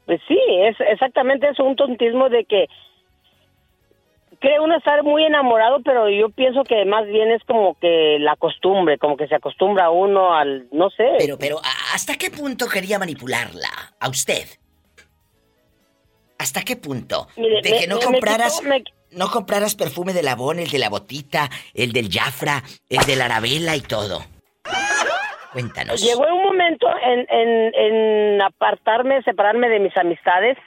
[0.05, 0.37] Pues sí,
[0.69, 2.67] es exactamente eso, un tontismo de que
[4.39, 8.35] cree uno estar muy enamorado, pero yo pienso que más bien es como que la
[8.35, 11.07] costumbre, como que se acostumbra uno al, no sé.
[11.17, 13.69] Pero, pero, ¿a- ¿hasta qué punto quería manipularla?
[13.99, 14.45] A usted.
[16.39, 17.27] ¿Hasta qué punto?
[17.35, 20.69] Mire, de me- que no me- me compraras quitó- no compraras perfume de Labón, el
[20.69, 24.19] de la botita, el del Jafra, el de la Arabella y todo.
[25.53, 26.01] Cuéntanos.
[26.03, 30.57] Llegó un momento en, en, en apartarme, separarme de mis amistades.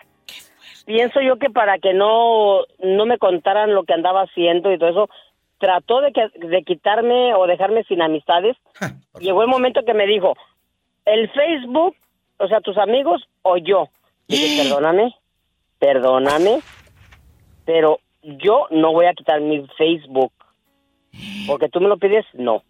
[0.90, 4.90] Pienso yo que para que no, no me contaran lo que andaba haciendo y todo
[4.90, 5.10] eso,
[5.58, 8.56] trató de, que, de quitarme o dejarme sin amistades.
[9.20, 10.34] Llegó el momento que me dijo,
[11.04, 11.94] el Facebook,
[12.38, 13.86] o sea, tus amigos o yo.
[14.26, 15.14] Dije, perdóname,
[15.78, 16.58] perdóname,
[17.64, 20.32] pero yo no voy a quitar mi Facebook.
[21.46, 22.64] Porque tú me lo pides, no.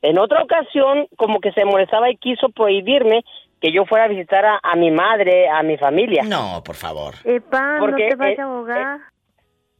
[0.00, 3.26] En otra ocasión, como que se molestaba y quiso prohibirme
[3.60, 6.22] que yo fuera a visitar a, a mi madre, a mi familia.
[6.24, 7.14] No, por favor.
[7.24, 8.98] Epa, Porque, no te vas eh, a ahogar.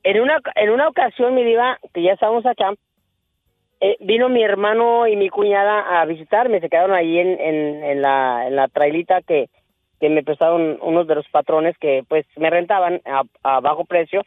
[0.02, 2.72] En una, en una ocasión, mi diva, que ya estábamos acá,
[3.80, 6.60] eh, vino mi hermano y mi cuñada a visitarme.
[6.60, 9.48] Se quedaron ahí en, en, en la, en la trailita que,
[10.00, 14.22] que me prestaron unos de los patrones que pues me rentaban a, a bajo precio.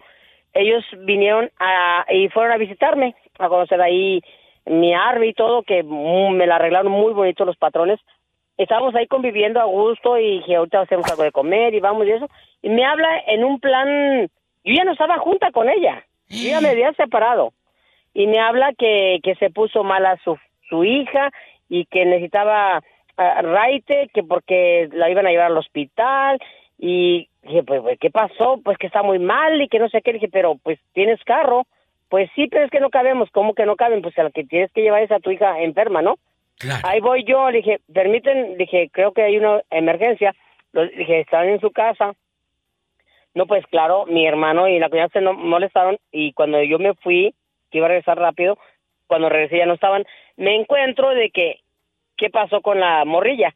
[0.54, 4.22] Ellos vinieron a, y fueron a visitarme, a conocer ahí
[4.66, 7.99] mi árbol y todo, que mm, me la arreglaron muy bonito los patrones.
[8.64, 12.12] Estábamos ahí conviviendo a gusto y dije, ahorita hacemos algo de comer y vamos y
[12.12, 12.30] eso.
[12.62, 14.30] Y me habla en un plan,
[14.64, 17.53] yo ya no estaba junta con ella, yo ya me había separado.
[18.14, 20.38] Y me habla que, que se puso mala su,
[20.70, 21.32] su hija
[21.70, 22.82] y que necesitaba
[23.18, 26.39] ah, raite, que porque la iban a llevar al hospital.
[26.78, 28.59] Y dije, pues, pues, ¿qué pasó?
[28.64, 30.14] Pues que está muy mal y que no sé qué.
[30.14, 31.66] dije, pero pues tienes carro.
[32.09, 33.30] Pues sí, pero es que no cabemos.
[33.32, 34.01] ¿Cómo que no caben?
[34.01, 36.18] Pues a la que tienes que llevar es a tu hija enferma, ¿no?
[36.84, 40.34] Ahí voy yo, le dije, permiten, dije, creo que hay una emergencia.
[40.74, 42.14] Dije, están en su casa.
[43.34, 47.34] No, pues claro, mi hermano y la cuñada se molestaron y cuando yo me fui,
[47.70, 48.57] que iba a regresar rápido,
[49.07, 50.05] cuando regresé ya no estaban,
[50.36, 51.59] me encuentro de que,
[52.18, 53.53] ¿qué pasó con la morrilla?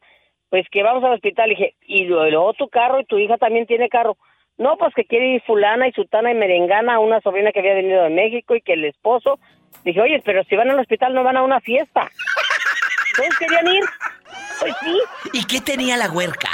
[0.48, 3.88] Pues que vamos al hospital, dije, y luego tu carro y tu hija también tiene
[3.88, 4.16] carro.
[4.58, 8.02] No, pues que quiere ir fulana y sutana y merengana, una sobrina que había venido
[8.04, 9.38] de México y que el esposo.
[9.84, 12.08] Dije, oye, pero si van al hospital no van a una fiesta.
[13.16, 13.84] ¿Todos querían ir?
[14.60, 14.98] Pues sí.
[15.32, 16.48] ¿Y qué tenía la huerca?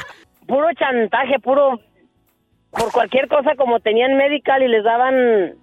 [0.46, 1.80] Puro chantaje, puro...
[2.70, 5.54] Por cualquier cosa, como tenían medical y les daban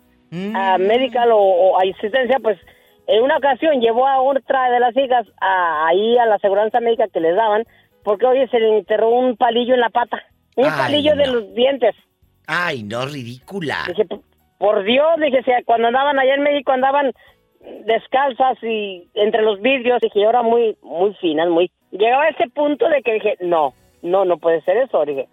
[0.55, 2.59] ah, medical o, o asistencia, pues
[3.07, 7.07] en una ocasión llevó a otra de las hijas a- ahí a la aseguranza médica
[7.11, 7.63] que les daban,
[8.03, 10.21] porque oye, se le enterró un palillo en la pata.
[10.55, 11.95] Un Ay, palillo de los dientes.
[12.45, 13.85] Ay, no, ridícula.
[13.87, 14.19] Dije, "P-
[14.59, 17.11] por Dios, dije, cuando andaban allá en México andaban
[17.85, 21.71] descalzas y entre los vidrios, dije, ahora muy, muy finas, muy...
[21.91, 25.27] Llegaba a ese punto de que dije, no, no, no puede ser eso, dije.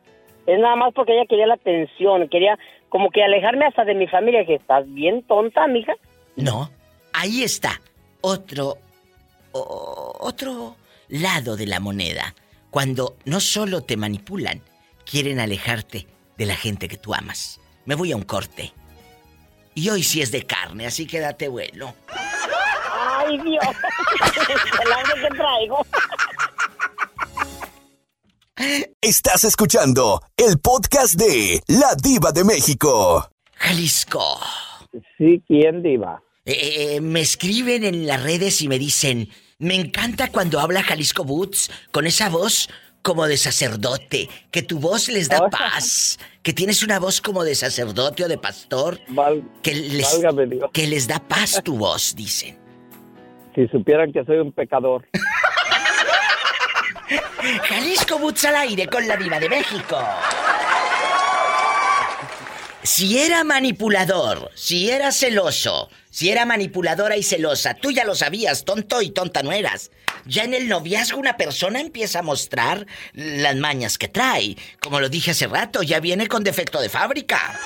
[0.47, 2.59] Es nada más porque ella quería la atención, quería
[2.89, 4.41] como que alejarme hasta de mi familia.
[4.41, 5.95] Dije, ¿estás bien tonta, mija?
[6.37, 6.70] No,
[7.12, 7.80] ahí está.
[8.20, 8.74] Otro.
[9.53, 10.76] otro
[11.09, 12.34] lado de la moneda.
[12.70, 14.61] Cuando no solo te manipulan,
[15.05, 16.07] quieren alejarte
[16.37, 17.61] de la gente que tú amas.
[17.84, 18.72] Me voy a un corte.
[19.77, 21.95] Y hoy sí es de carne, así que date vuelo.
[22.09, 23.62] Ay, Dios.
[24.83, 25.87] El hambre que traigo.
[29.03, 33.29] Estás escuchando el podcast de La Diva de México.
[33.53, 34.41] Jalisco.
[35.18, 36.22] Sí, ¿quién diva?
[36.47, 41.70] Eh, me escriben en las redes y me dicen, me encanta cuando habla Jalisco Boots
[41.93, 42.70] con esa voz
[43.07, 47.54] como de sacerdote, que tu voz les da paz, que tienes una voz como de
[47.54, 48.98] sacerdote o de pastor,
[49.62, 50.70] que, les, Dios.
[50.72, 52.59] que les da paz tu voz, dicen.
[53.54, 55.07] Si supieran que soy un pecador.
[57.68, 59.96] Jalisco Boots al aire con la diva de México.
[62.87, 68.64] Si era manipulador, si era celoso, si era manipuladora y celosa, tú ya lo sabías,
[68.64, 69.91] tonto y tonta no eras.
[70.24, 74.57] Ya en el noviazgo una persona empieza a mostrar las mañas que trae.
[74.80, 77.59] Como lo dije hace rato, ya viene con defecto de fábrica.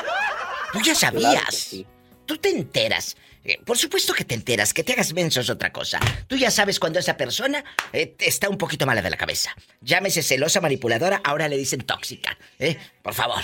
[0.73, 1.77] Tú ya sabías.
[2.25, 3.19] Tú te enteras.
[3.45, 6.01] Eh, por supuesto que te enteras, que te hagas menso es otra cosa.
[6.29, 7.63] Tú ya sabes cuando esa persona
[7.93, 9.55] eh, está un poquito mala de la cabeza.
[9.83, 12.39] Llámese celosa, manipuladora, ahora le dicen tóxica.
[12.59, 12.79] ¿eh?
[13.03, 13.43] Por favor.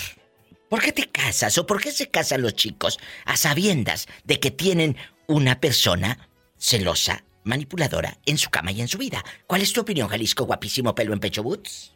[0.68, 4.50] ¿Por qué te casas o por qué se casan los chicos a sabiendas de que
[4.50, 4.96] tienen
[5.28, 9.24] una persona celosa, manipuladora en su cama y en su vida?
[9.46, 11.94] ¿Cuál es tu opinión, Jalisco, guapísimo pelo en pecho boots?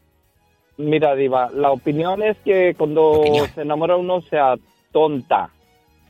[0.77, 4.55] Mira, diva, la opinión es que cuando se enamora uno sea
[4.93, 5.51] tonta.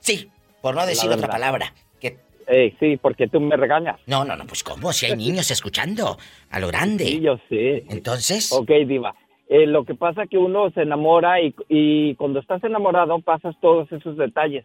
[0.01, 0.29] Sí,
[0.61, 1.73] por no decir otra palabra.
[1.99, 2.19] Que...
[2.47, 3.99] Eh, sí, porque tú me regañas.
[4.07, 4.93] No, no, no, pues ¿cómo?
[4.93, 6.19] Si hay niños escuchando,
[6.51, 7.07] a lo grande.
[7.07, 7.85] Sí, yo sé.
[7.89, 8.53] Entonces.
[8.53, 9.15] Ok, diva.
[9.53, 13.90] Eh, lo que pasa que uno se enamora y, y cuando estás enamorado pasas todos
[13.90, 14.64] esos detalles.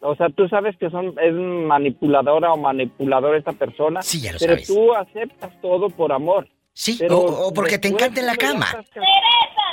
[0.00, 4.02] O sea, tú sabes que son es manipuladora o manipulador esta persona.
[4.02, 4.66] Sí, ya lo pero sabes.
[4.66, 6.48] tú aceptas todo por amor.
[6.72, 8.66] Sí, Pero o, o porque te encanta en la cama.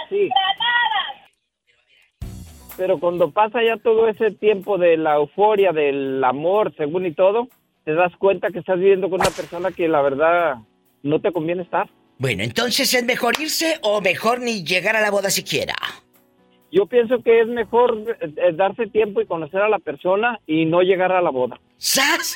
[0.10, 0.30] Sí.
[2.78, 7.48] pero cuando pasa ya todo ese tiempo de la euforia, del amor, según y todo,
[7.86, 10.58] te das cuenta que estás viviendo con una persona que la verdad
[11.02, 11.90] no te conviene estar.
[12.18, 15.76] Bueno, entonces es mejor irse o mejor ni llegar a la boda siquiera.
[16.72, 20.66] Yo pienso que es mejor eh, eh, darse tiempo y conocer a la persona y
[20.66, 21.60] no llegar a la boda.
[21.78, 22.36] ¡Sas!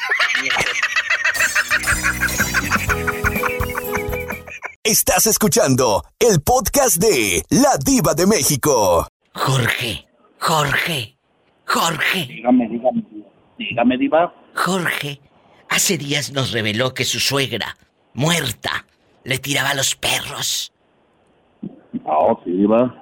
[4.83, 9.07] Estás escuchando el podcast de La Diva de México.
[9.33, 10.07] Jorge,
[10.39, 11.17] Jorge,
[11.65, 12.25] Jorge.
[12.27, 13.03] Dígame, dígame,
[13.57, 14.33] dígame, diva.
[14.55, 15.19] Jorge,
[15.69, 17.77] hace días nos reveló que su suegra,
[18.13, 18.86] muerta,
[19.27, 20.71] le tiraba a los perros.
[22.05, 22.95] Ah, sí, diva.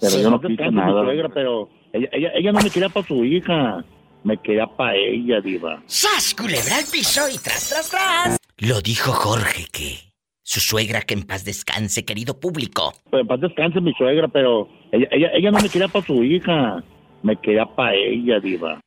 [0.00, 1.04] Pero Sí, yo no quise nada.
[1.04, 3.84] suegra, pero ella, ella, ella no me quería para su hija.
[4.24, 5.82] Me quería para ella, diva.
[5.86, 8.36] ¡Sas, culebra al piso y tras, tras, tras!
[8.56, 9.98] Lo dijo Jorge que
[10.42, 12.94] su suegra que en paz descanse, querido público.
[13.10, 16.82] Pues paz descanse mi suegra, pero ella, ella, ella no me quería para su hija.
[17.22, 18.80] Me quería para ella, diva.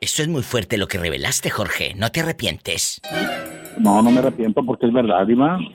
[0.00, 1.94] Esto es muy fuerte lo que revelaste, Jorge.
[1.94, 3.00] ¿No te arrepientes?
[3.78, 5.58] No, no me arrepiento porque es verdad, diva.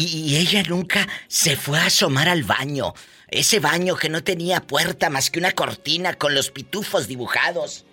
[0.00, 2.94] Y, y ella nunca se fue a asomar al baño.
[3.28, 7.84] Ese baño que no tenía puerta más que una cortina con los pitufos dibujados.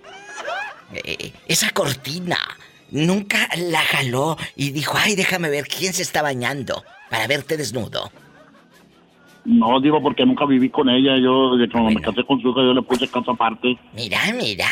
[0.93, 2.38] Eh, esa cortina
[2.91, 8.12] nunca la jaló y dijo, ay, déjame ver quién se está bañando para verte desnudo.
[9.43, 11.18] No, digo porque nunca viví con ella.
[11.18, 13.78] Yo, que me casé con su hija, yo le puse casa aparte.
[13.93, 14.68] Mira, mira.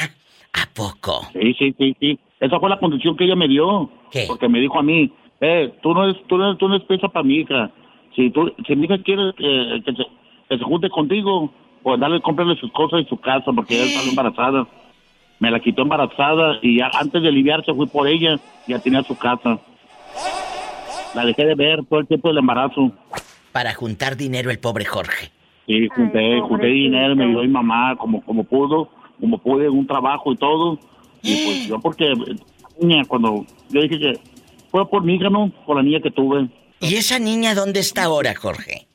[0.54, 1.28] ¿A poco?
[1.34, 2.20] Sí, sí, sí, sí.
[2.40, 3.90] Esa fue la condición que ella me dio.
[4.12, 4.26] ¿Qué?
[4.28, 7.08] Porque me dijo a mí, eh, tú no eres, tú no, tú no eres pieza
[7.08, 7.72] para mi hija.
[8.16, 10.04] Si, tú, si mi hija quiere eh, que, se,
[10.50, 11.52] que se junte contigo,
[11.82, 14.68] pues dale, cómprale sus cosas y su casa, porque ella salió embarazada.
[15.40, 19.18] Me la quitó embarazada y ya antes de aliviarse fui por ella, ya tenía su
[19.18, 19.60] casa.
[21.16, 22.92] La dejé de ver todo el tiempo del embarazo.
[23.52, 25.32] Para juntar dinero el pobre Jorge.
[25.68, 28.90] Sí, junté, junté dinero, me ayudó mi mamá como, como pudo,
[29.20, 30.80] como pude, un trabajo y todo.
[31.22, 32.14] Y pues yo porque,
[32.80, 34.20] niña, cuando yo dije que
[34.70, 35.52] fue por mi hija, ¿no?
[35.66, 36.50] Por la niña que tuve.
[36.82, 38.88] ¿Y esa niña dónde está ahora, Jorge?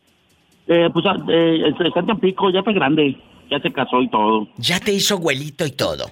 [0.67, 3.17] Eh, pues ah, eh, está en Tampico, ya está grande,
[3.51, 4.49] ya se casó y todo.
[4.59, 6.11] Ya te hizo abuelito y todo.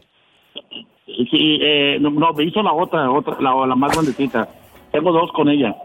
[1.04, 4.48] Sí, eh, no, no, me hizo la otra, otra la, la más grandecita.
[4.92, 5.76] Tengo dos con ella.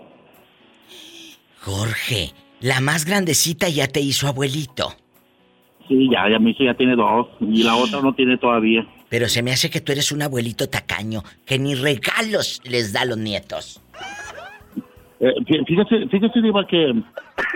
[1.60, 4.94] Jorge, la más grandecita ya te hizo abuelito.
[5.92, 7.28] Sí, ya, ya me hizo, ya tiene dos.
[7.42, 8.88] Y la otra no tiene todavía.
[9.10, 13.02] Pero se me hace que tú eres un abuelito tacaño, que ni regalos les da
[13.02, 13.82] a los nietos.
[15.20, 16.94] Eh, fí- fíjese, fíjese, Diva, que,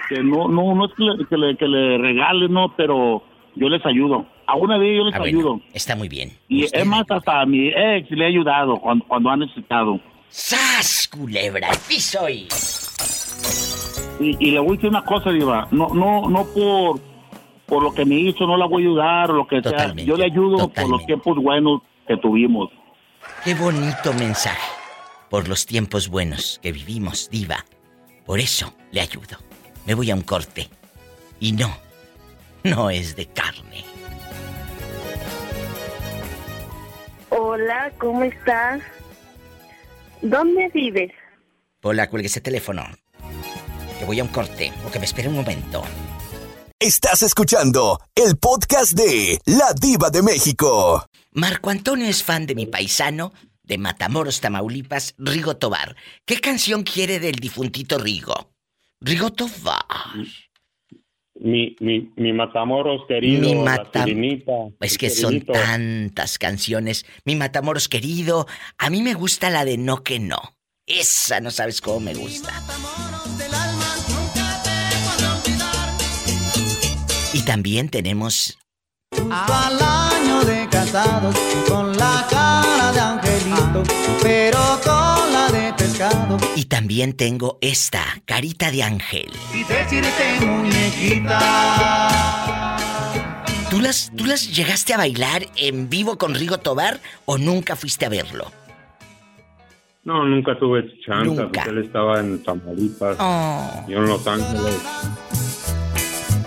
[0.09, 3.23] que no, no, no es que le, que le, que le regale, no, pero
[3.55, 4.25] yo les ayudo.
[4.47, 5.61] A una de ellas yo les Ah, bueno, ayudo.
[5.73, 6.33] Está muy bien.
[6.49, 9.97] Y es más, hasta a mi ex le he ayudado cuando, cuando ha necesitado.
[10.27, 11.69] ¡Sas, culebra!
[11.69, 12.47] ¡Al piso y...
[14.19, 15.67] Y, y le voy a decir una cosa, Diva.
[15.71, 16.99] No, no, no por,
[17.65, 19.93] por lo que me hizo, no la voy a ayudar o lo que sea.
[19.95, 22.69] Yo le ayudo por los tiempos buenos que tuvimos.
[23.43, 24.71] Qué bonito mensaje.
[25.29, 27.65] Por los tiempos buenos que vivimos, diva.
[28.25, 29.37] Por eso le ayudo.
[29.85, 30.69] Me voy a un corte.
[31.39, 31.69] Y no,
[32.63, 33.83] no es de carne.
[37.29, 38.81] Hola, ¿cómo estás?
[40.21, 41.11] ¿Dónde vives?
[41.83, 42.83] Hola, cuelgue ese teléfono.
[43.99, 44.71] Que voy a un corte.
[44.87, 45.83] O que me espere un momento.
[46.85, 51.03] Estás escuchando el podcast de La Diva de México.
[51.31, 53.33] Marco Antonio es fan de mi paisano
[53.63, 55.95] de Matamoros, Tamaulipas, Rigo Tobar.
[56.27, 58.51] ¿Qué canción quiere del difuntito Rigo?
[59.01, 59.83] Rigo Tobar.
[61.39, 67.07] Mi, mi, mi Matamoros querido, Mi la Mata- Sirenita, Es que son tantas canciones.
[67.25, 68.45] Mi Matamoros querido.
[68.77, 70.37] A mí me gusta la de No que no.
[70.85, 72.53] Esa no sabes cómo me gusta.
[77.45, 78.57] También tenemos
[79.31, 81.35] Al año de casados,
[81.67, 83.83] con la cara de angelito,
[84.21, 86.37] pero con la de pescado.
[86.55, 89.31] y también tengo esta, Carita de Ángel.
[89.53, 91.39] Y decirte muñequita.
[93.69, 98.05] ¿Tú las, ¿Tú las llegaste a bailar en vivo con Rigo Tobar o nunca fuiste
[98.05, 98.51] a verlo?
[100.03, 101.43] No, nunca tuve chance, Nunca.
[101.45, 103.85] porque él estaba en Tamaulipas, Oh.
[103.87, 104.75] yo en Los Ángeles.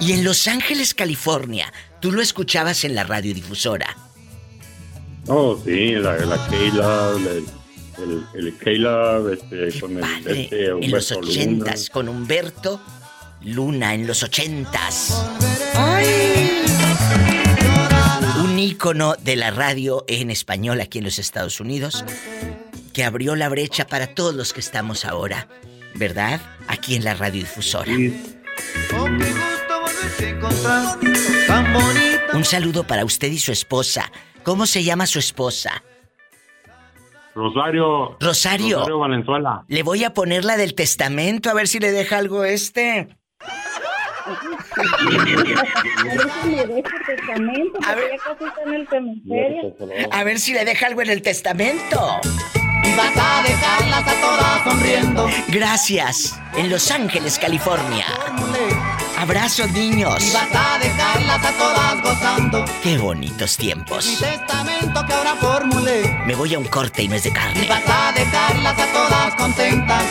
[0.00, 3.96] Y en Los Ángeles, California, tú lo escuchabas en la radiodifusora.
[5.26, 7.46] Oh, sí, la, la Keila, el,
[8.02, 11.28] el, el Keila, este, con el, este, en los Humberto Luna.
[11.28, 12.80] ochentas, con Humberto
[13.42, 15.22] Luna, en los ochentas.
[18.42, 22.04] Un ícono de la radio en español aquí en los Estados Unidos
[22.92, 25.46] que abrió la brecha para todos los que estamos ahora,
[25.94, 26.40] ¿verdad?
[26.66, 27.92] Aquí en la radiodifusora.
[28.96, 29.06] Oh,
[32.34, 34.10] Un saludo para usted y su esposa.
[34.42, 35.82] ¿Cómo se llama su esposa?
[37.34, 38.16] Rosario.
[38.20, 38.78] Rosario.
[38.78, 39.64] Rosario Valenzuela.
[39.68, 43.08] Le voy a poner la del testamento a ver si le deja algo este.
[50.10, 52.20] A ver si le deja algo en el testamento.
[52.84, 55.28] Y vas a dejarlas a todas sonriendo.
[55.48, 56.40] Gracias.
[56.56, 58.06] En Los Ángeles, California.
[59.22, 60.22] Abrazos, niños.
[60.24, 62.64] Y vas a dejarlas a todas gozando.
[62.84, 64.04] Qué bonitos Mi tiempos.
[64.20, 66.02] testamento que ahora formulé.
[66.24, 67.66] Me voy a un corte y no es de Y carne.
[67.68, 70.04] vas a dejarlas a todas contentas.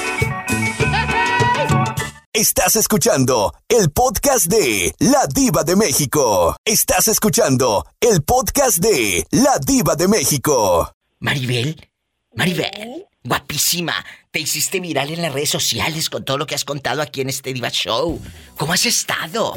[2.33, 6.57] Estás escuchando el podcast de La Diva de México.
[6.65, 10.91] Estás escuchando el podcast de La Diva de México.
[11.19, 11.89] Maribel,
[12.35, 13.93] Maribel, guapísima.
[14.31, 17.29] Te hiciste viral en las redes sociales con todo lo que has contado aquí en
[17.29, 18.19] este Diva Show.
[18.57, 19.53] ¿Cómo has estado?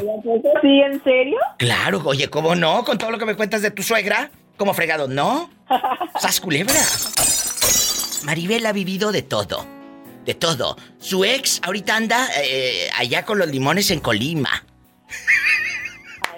[0.61, 1.37] ¿Sí, en serio?
[1.57, 2.83] Claro, oye, ¿cómo no?
[2.83, 4.31] Con todo lo que me cuentas de tu suegra.
[4.57, 5.07] ¿Cómo fregado?
[5.07, 5.49] ¿No?
[6.19, 6.81] ¿Sas culebra?
[8.23, 9.65] Maribel ha vivido de todo.
[10.25, 10.77] De todo.
[10.99, 14.65] Su ex ahorita anda eh, allá con los limones en Colima.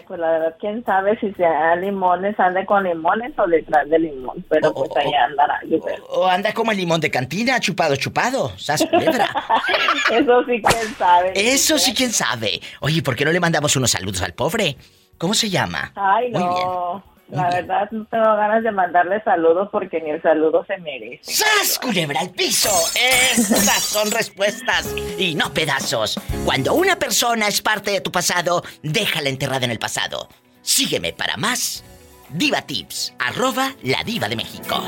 [0.08, 4.44] Pues la verdad, quién sabe si sea limones, ande con limones o detrás de limón.
[4.50, 5.78] Pero pues allá andará, yo.
[6.10, 8.52] O anda como el limón de cantina, chupado, chupado.
[8.58, 8.82] ¿Sas?
[10.12, 11.32] Eso sí, quién sabe.
[11.36, 12.60] Eso sí, quién sabe.
[12.82, 14.78] Oye, ¿por qué no le mandamos unos saludos al pobre?
[15.18, 15.92] ¿Cómo se llama?
[15.96, 17.13] Ay, Muy bien.
[17.34, 21.34] La verdad, no tengo ganas de mandarle saludos porque ni el saludo se merece.
[21.34, 22.70] ¡Sas, culebra al piso!
[22.96, 26.20] Esas son respuestas y no pedazos.
[26.46, 30.30] Cuando una persona es parte de tu pasado, déjala enterrada en el pasado.
[30.62, 31.84] Sígueme para más.
[32.30, 34.84] Diva Tips, arroba la diva de México.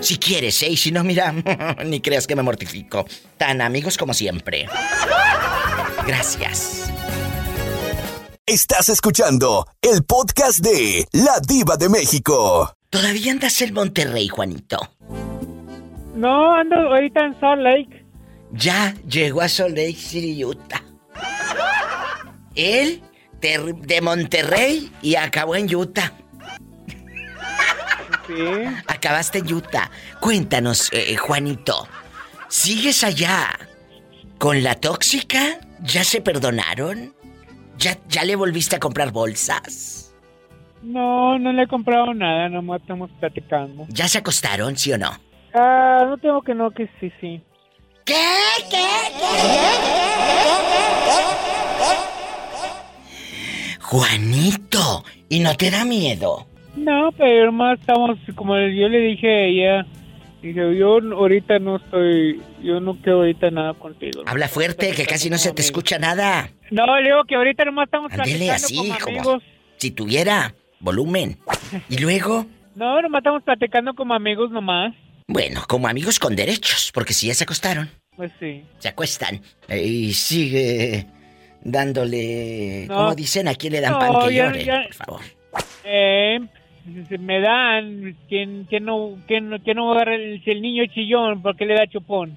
[0.00, 0.70] Si quieres, ¿eh?
[0.70, 1.32] Y si no, mira,
[1.84, 3.06] ni creas que me mortifico.
[3.36, 4.66] Tan amigos como siempre.
[6.06, 6.92] Gracias.
[8.46, 12.76] Estás escuchando el podcast de La Diva de México.
[12.90, 14.78] ¿Todavía andas en Monterrey, Juanito?
[16.16, 18.04] No, ando ahorita en Salt Lake.
[18.50, 20.82] Ya llegó a Salt Lake City, Utah.
[22.56, 23.00] Él
[23.40, 26.12] de, de Monterrey y acabó en Utah.
[28.26, 28.42] Sí.
[28.88, 29.88] Acabaste en Utah.
[30.18, 31.86] Cuéntanos, eh, Juanito.
[32.48, 33.56] ¿Sigues allá
[34.38, 35.60] con la tóxica?
[35.80, 37.14] ¿Ya se perdonaron?
[37.82, 40.14] ¿Ya, ¿Ya le volviste a comprar bolsas?
[40.84, 43.86] No, no le he comprado nada, nomás estamos platicando.
[43.88, 45.10] ¿Ya se acostaron, sí o no?
[45.52, 47.42] Ah, no tengo que no, que sí, sí.
[48.04, 48.14] ¿Qué?
[48.70, 48.86] ¿Qué?
[53.80, 56.46] Juanito, ¿y no te da miedo?
[56.76, 59.86] No, pero más estamos, como yo le dije a ella,
[60.42, 64.22] dije, yo ahorita no estoy, yo no quiero ahorita nada contigo.
[64.26, 66.50] Habla fuerte, que casi no se te escucha nada.
[66.70, 69.42] No, le digo que ahorita nomás estamos Ándele platicando así, como como amigos.
[69.76, 71.38] si tuviera volumen.
[71.88, 74.94] Y luego, No, nomás estamos platicando como amigos nomás.
[75.28, 78.62] bueno, como amigos con derechos, porque si ya se acostaron, Pues sí.
[78.78, 79.40] se acuestan.
[79.68, 81.06] Y sigue
[81.64, 82.96] dándole, No.
[82.96, 85.20] como dicen, a quién le dan No, pan que ya- llore, ya- por favor.
[85.84, 86.38] Eh,
[87.18, 91.42] me dan, ¿quién, quién no, quién, no- quién no va a agarrar el, niño chillón?
[91.42, 92.36] ¿Por qué le da chupón?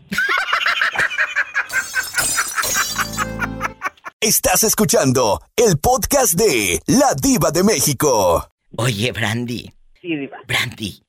[4.22, 8.50] Estás escuchando el podcast de La Diva de México.
[8.78, 9.72] Oye, Brandy.
[10.02, 10.38] Sí, diva.
[10.48, 11.02] Brandy.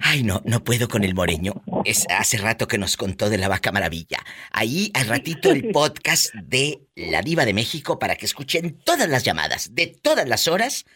[0.00, 1.62] Ay, no, no puedo con el moreño.
[1.84, 4.18] Es hace rato que nos contó de la vaca maravilla.
[4.50, 9.24] Ahí al ratito el podcast de La Diva de México para que escuchen todas las
[9.24, 10.86] llamadas de todas las horas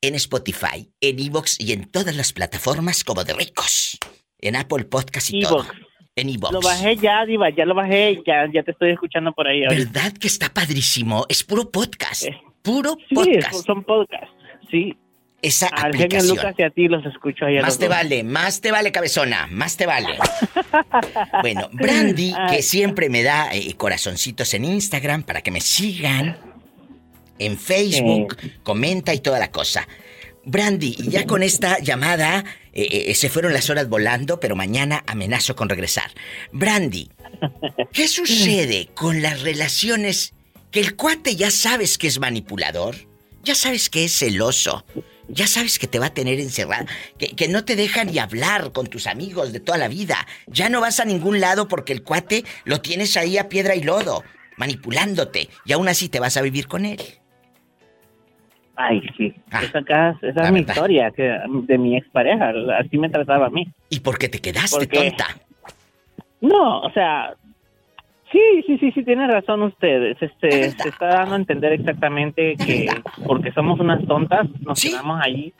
[0.00, 3.98] en Spotify, en Evox y en todas las plataformas como de ricos.
[4.38, 5.66] En Apple Podcast y todo.
[6.14, 6.52] En Evox.
[6.52, 9.64] Lo bajé ya, Diva, ya lo bajé, ya, ya te estoy escuchando por ahí.
[9.64, 9.90] ahorita.
[9.92, 11.26] ¿Verdad que está padrísimo?
[11.28, 12.24] Es puro podcast.
[12.62, 13.66] Puro Sí, podcast.
[13.66, 14.34] son podcasts,
[14.70, 14.96] sí.
[15.42, 16.36] Esa Al aplicación.
[16.36, 17.58] Lucas y a ti los escucho ahí.
[17.60, 17.94] Más te dos.
[17.94, 20.08] vale, más te vale, cabezona, más te vale.
[21.42, 26.38] Bueno, Brandy, que siempre me da eh, corazoncitos en Instagram para que me sigan.
[27.38, 29.86] En Facebook, comenta y toda la cosa.
[30.46, 35.02] Brandy, y ya con esta llamada eh, eh, se fueron las horas volando, pero mañana
[35.08, 36.12] amenazo con regresar.
[36.52, 37.10] Brandy,
[37.92, 40.34] ¿qué sucede con las relaciones
[40.70, 42.94] que el cuate ya sabes que es manipulador?
[43.42, 44.84] Ya sabes que es celoso.
[45.28, 46.86] Ya sabes que te va a tener encerrada.
[47.18, 50.28] Que, que no te deja ni hablar con tus amigos de toda la vida.
[50.46, 53.82] Ya no vas a ningún lado porque el cuate lo tienes ahí a piedra y
[53.82, 54.22] lodo,
[54.56, 55.48] manipulándote.
[55.64, 57.00] Y aún así te vas a vivir con él.
[58.76, 59.34] Ay, sí.
[59.62, 62.52] esa acá, esa es mi historia que, de mi expareja.
[62.78, 63.66] Así me trataba a mí.
[63.88, 65.26] ¿Y por qué te quedaste Porque- tonta?
[66.40, 67.34] No, o sea,
[68.32, 70.20] Sí, sí, sí, sí, tiene razón ustedes.
[70.20, 72.88] Este, se está dando a entender exactamente que
[73.24, 75.54] porque somos unas tontas nos quedamos allí.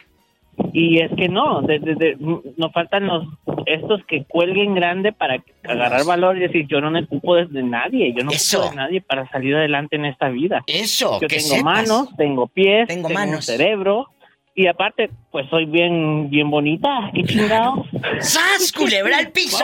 [0.72, 2.16] Y es que no, de- de- de-
[2.56, 3.26] nos faltan los
[3.66, 7.62] estos que cuelguen grande para agarrar valor y decir yo no me ocupo de, de
[7.62, 10.62] nadie, yo no ocupo de nadie para salir adelante en esta vida.
[10.66, 11.64] Eso, yo que tengo sepas.
[11.64, 13.44] manos, tengo pies, Tengo manos.
[13.44, 14.08] cerebro
[14.54, 17.84] y aparte pues soy bien bien bonita, qué chingado.
[18.20, 19.58] ¡Sas, culebra al piso!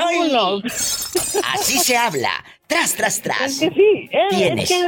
[1.54, 2.30] Así se habla.
[2.66, 3.40] Tras, tras, tras.
[3.42, 4.86] Es que sí, es, es que ese,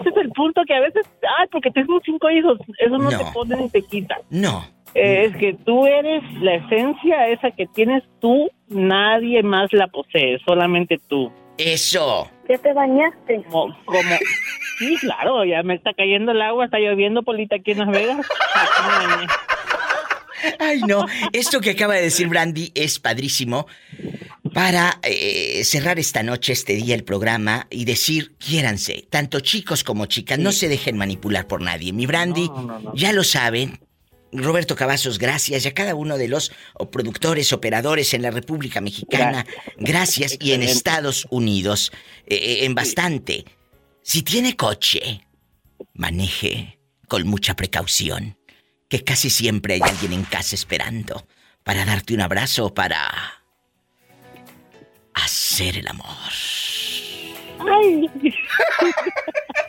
[0.00, 1.06] ese es el punto que a veces,
[1.38, 3.18] ay, porque tengo cinco hijos, eso no, No.
[3.18, 4.16] te pone ni te quita.
[4.30, 4.64] No.
[4.94, 10.38] Eh, es que tú eres la esencia esa que tienes tú, nadie más la posee,
[10.46, 11.30] solamente tú.
[11.58, 12.30] Eso.
[12.48, 13.42] ¿Ya te bañaste?
[13.50, 14.16] Como, como,
[14.78, 18.26] sí, claro, ya me está cayendo el agua, está lloviendo, Polita, aquí en Las Vegas.
[20.58, 21.04] Ay, no.
[21.32, 23.66] Esto que acaba de decir Brandy es padrísimo
[24.54, 30.06] para eh, cerrar esta noche, este día, el programa y decir, quiéranse, tanto chicos como
[30.06, 31.92] chicas, no se dejen manipular por nadie.
[31.92, 32.50] Mi Brandy,
[32.94, 33.80] ya lo saben.
[34.32, 35.64] Roberto Cavazos, gracias.
[35.64, 36.52] Y a cada uno de los
[36.90, 39.46] productores, operadores en la República Mexicana,
[39.76, 40.36] gracias.
[40.40, 40.62] Y en.
[40.62, 41.92] Estados Unidos,
[42.26, 43.44] eh, eh, en bastante.
[44.02, 45.22] Si tiene coche,
[45.94, 46.78] maneje
[47.08, 48.38] con mucha precaución,
[48.88, 51.26] que casi siempre hay alguien en casa esperando
[51.62, 53.42] para darte un abrazo o para
[55.14, 56.06] hacer el amor.
[57.60, 58.10] Ay.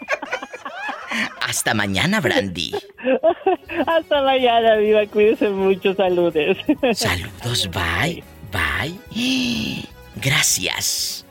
[1.42, 2.72] Hasta mañana, Brandy.
[3.88, 6.58] Hasta mañana, viva, cuídense mucho, saludes.
[6.94, 8.94] Saludos, bye, bye.
[10.16, 11.26] Gracias.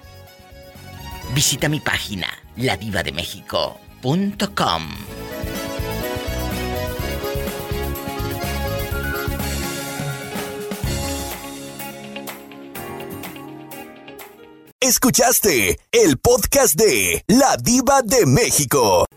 [1.34, 4.82] Visita mi página, ladivademéxico.com.
[14.80, 19.08] Escuchaste el podcast de La Diva de México.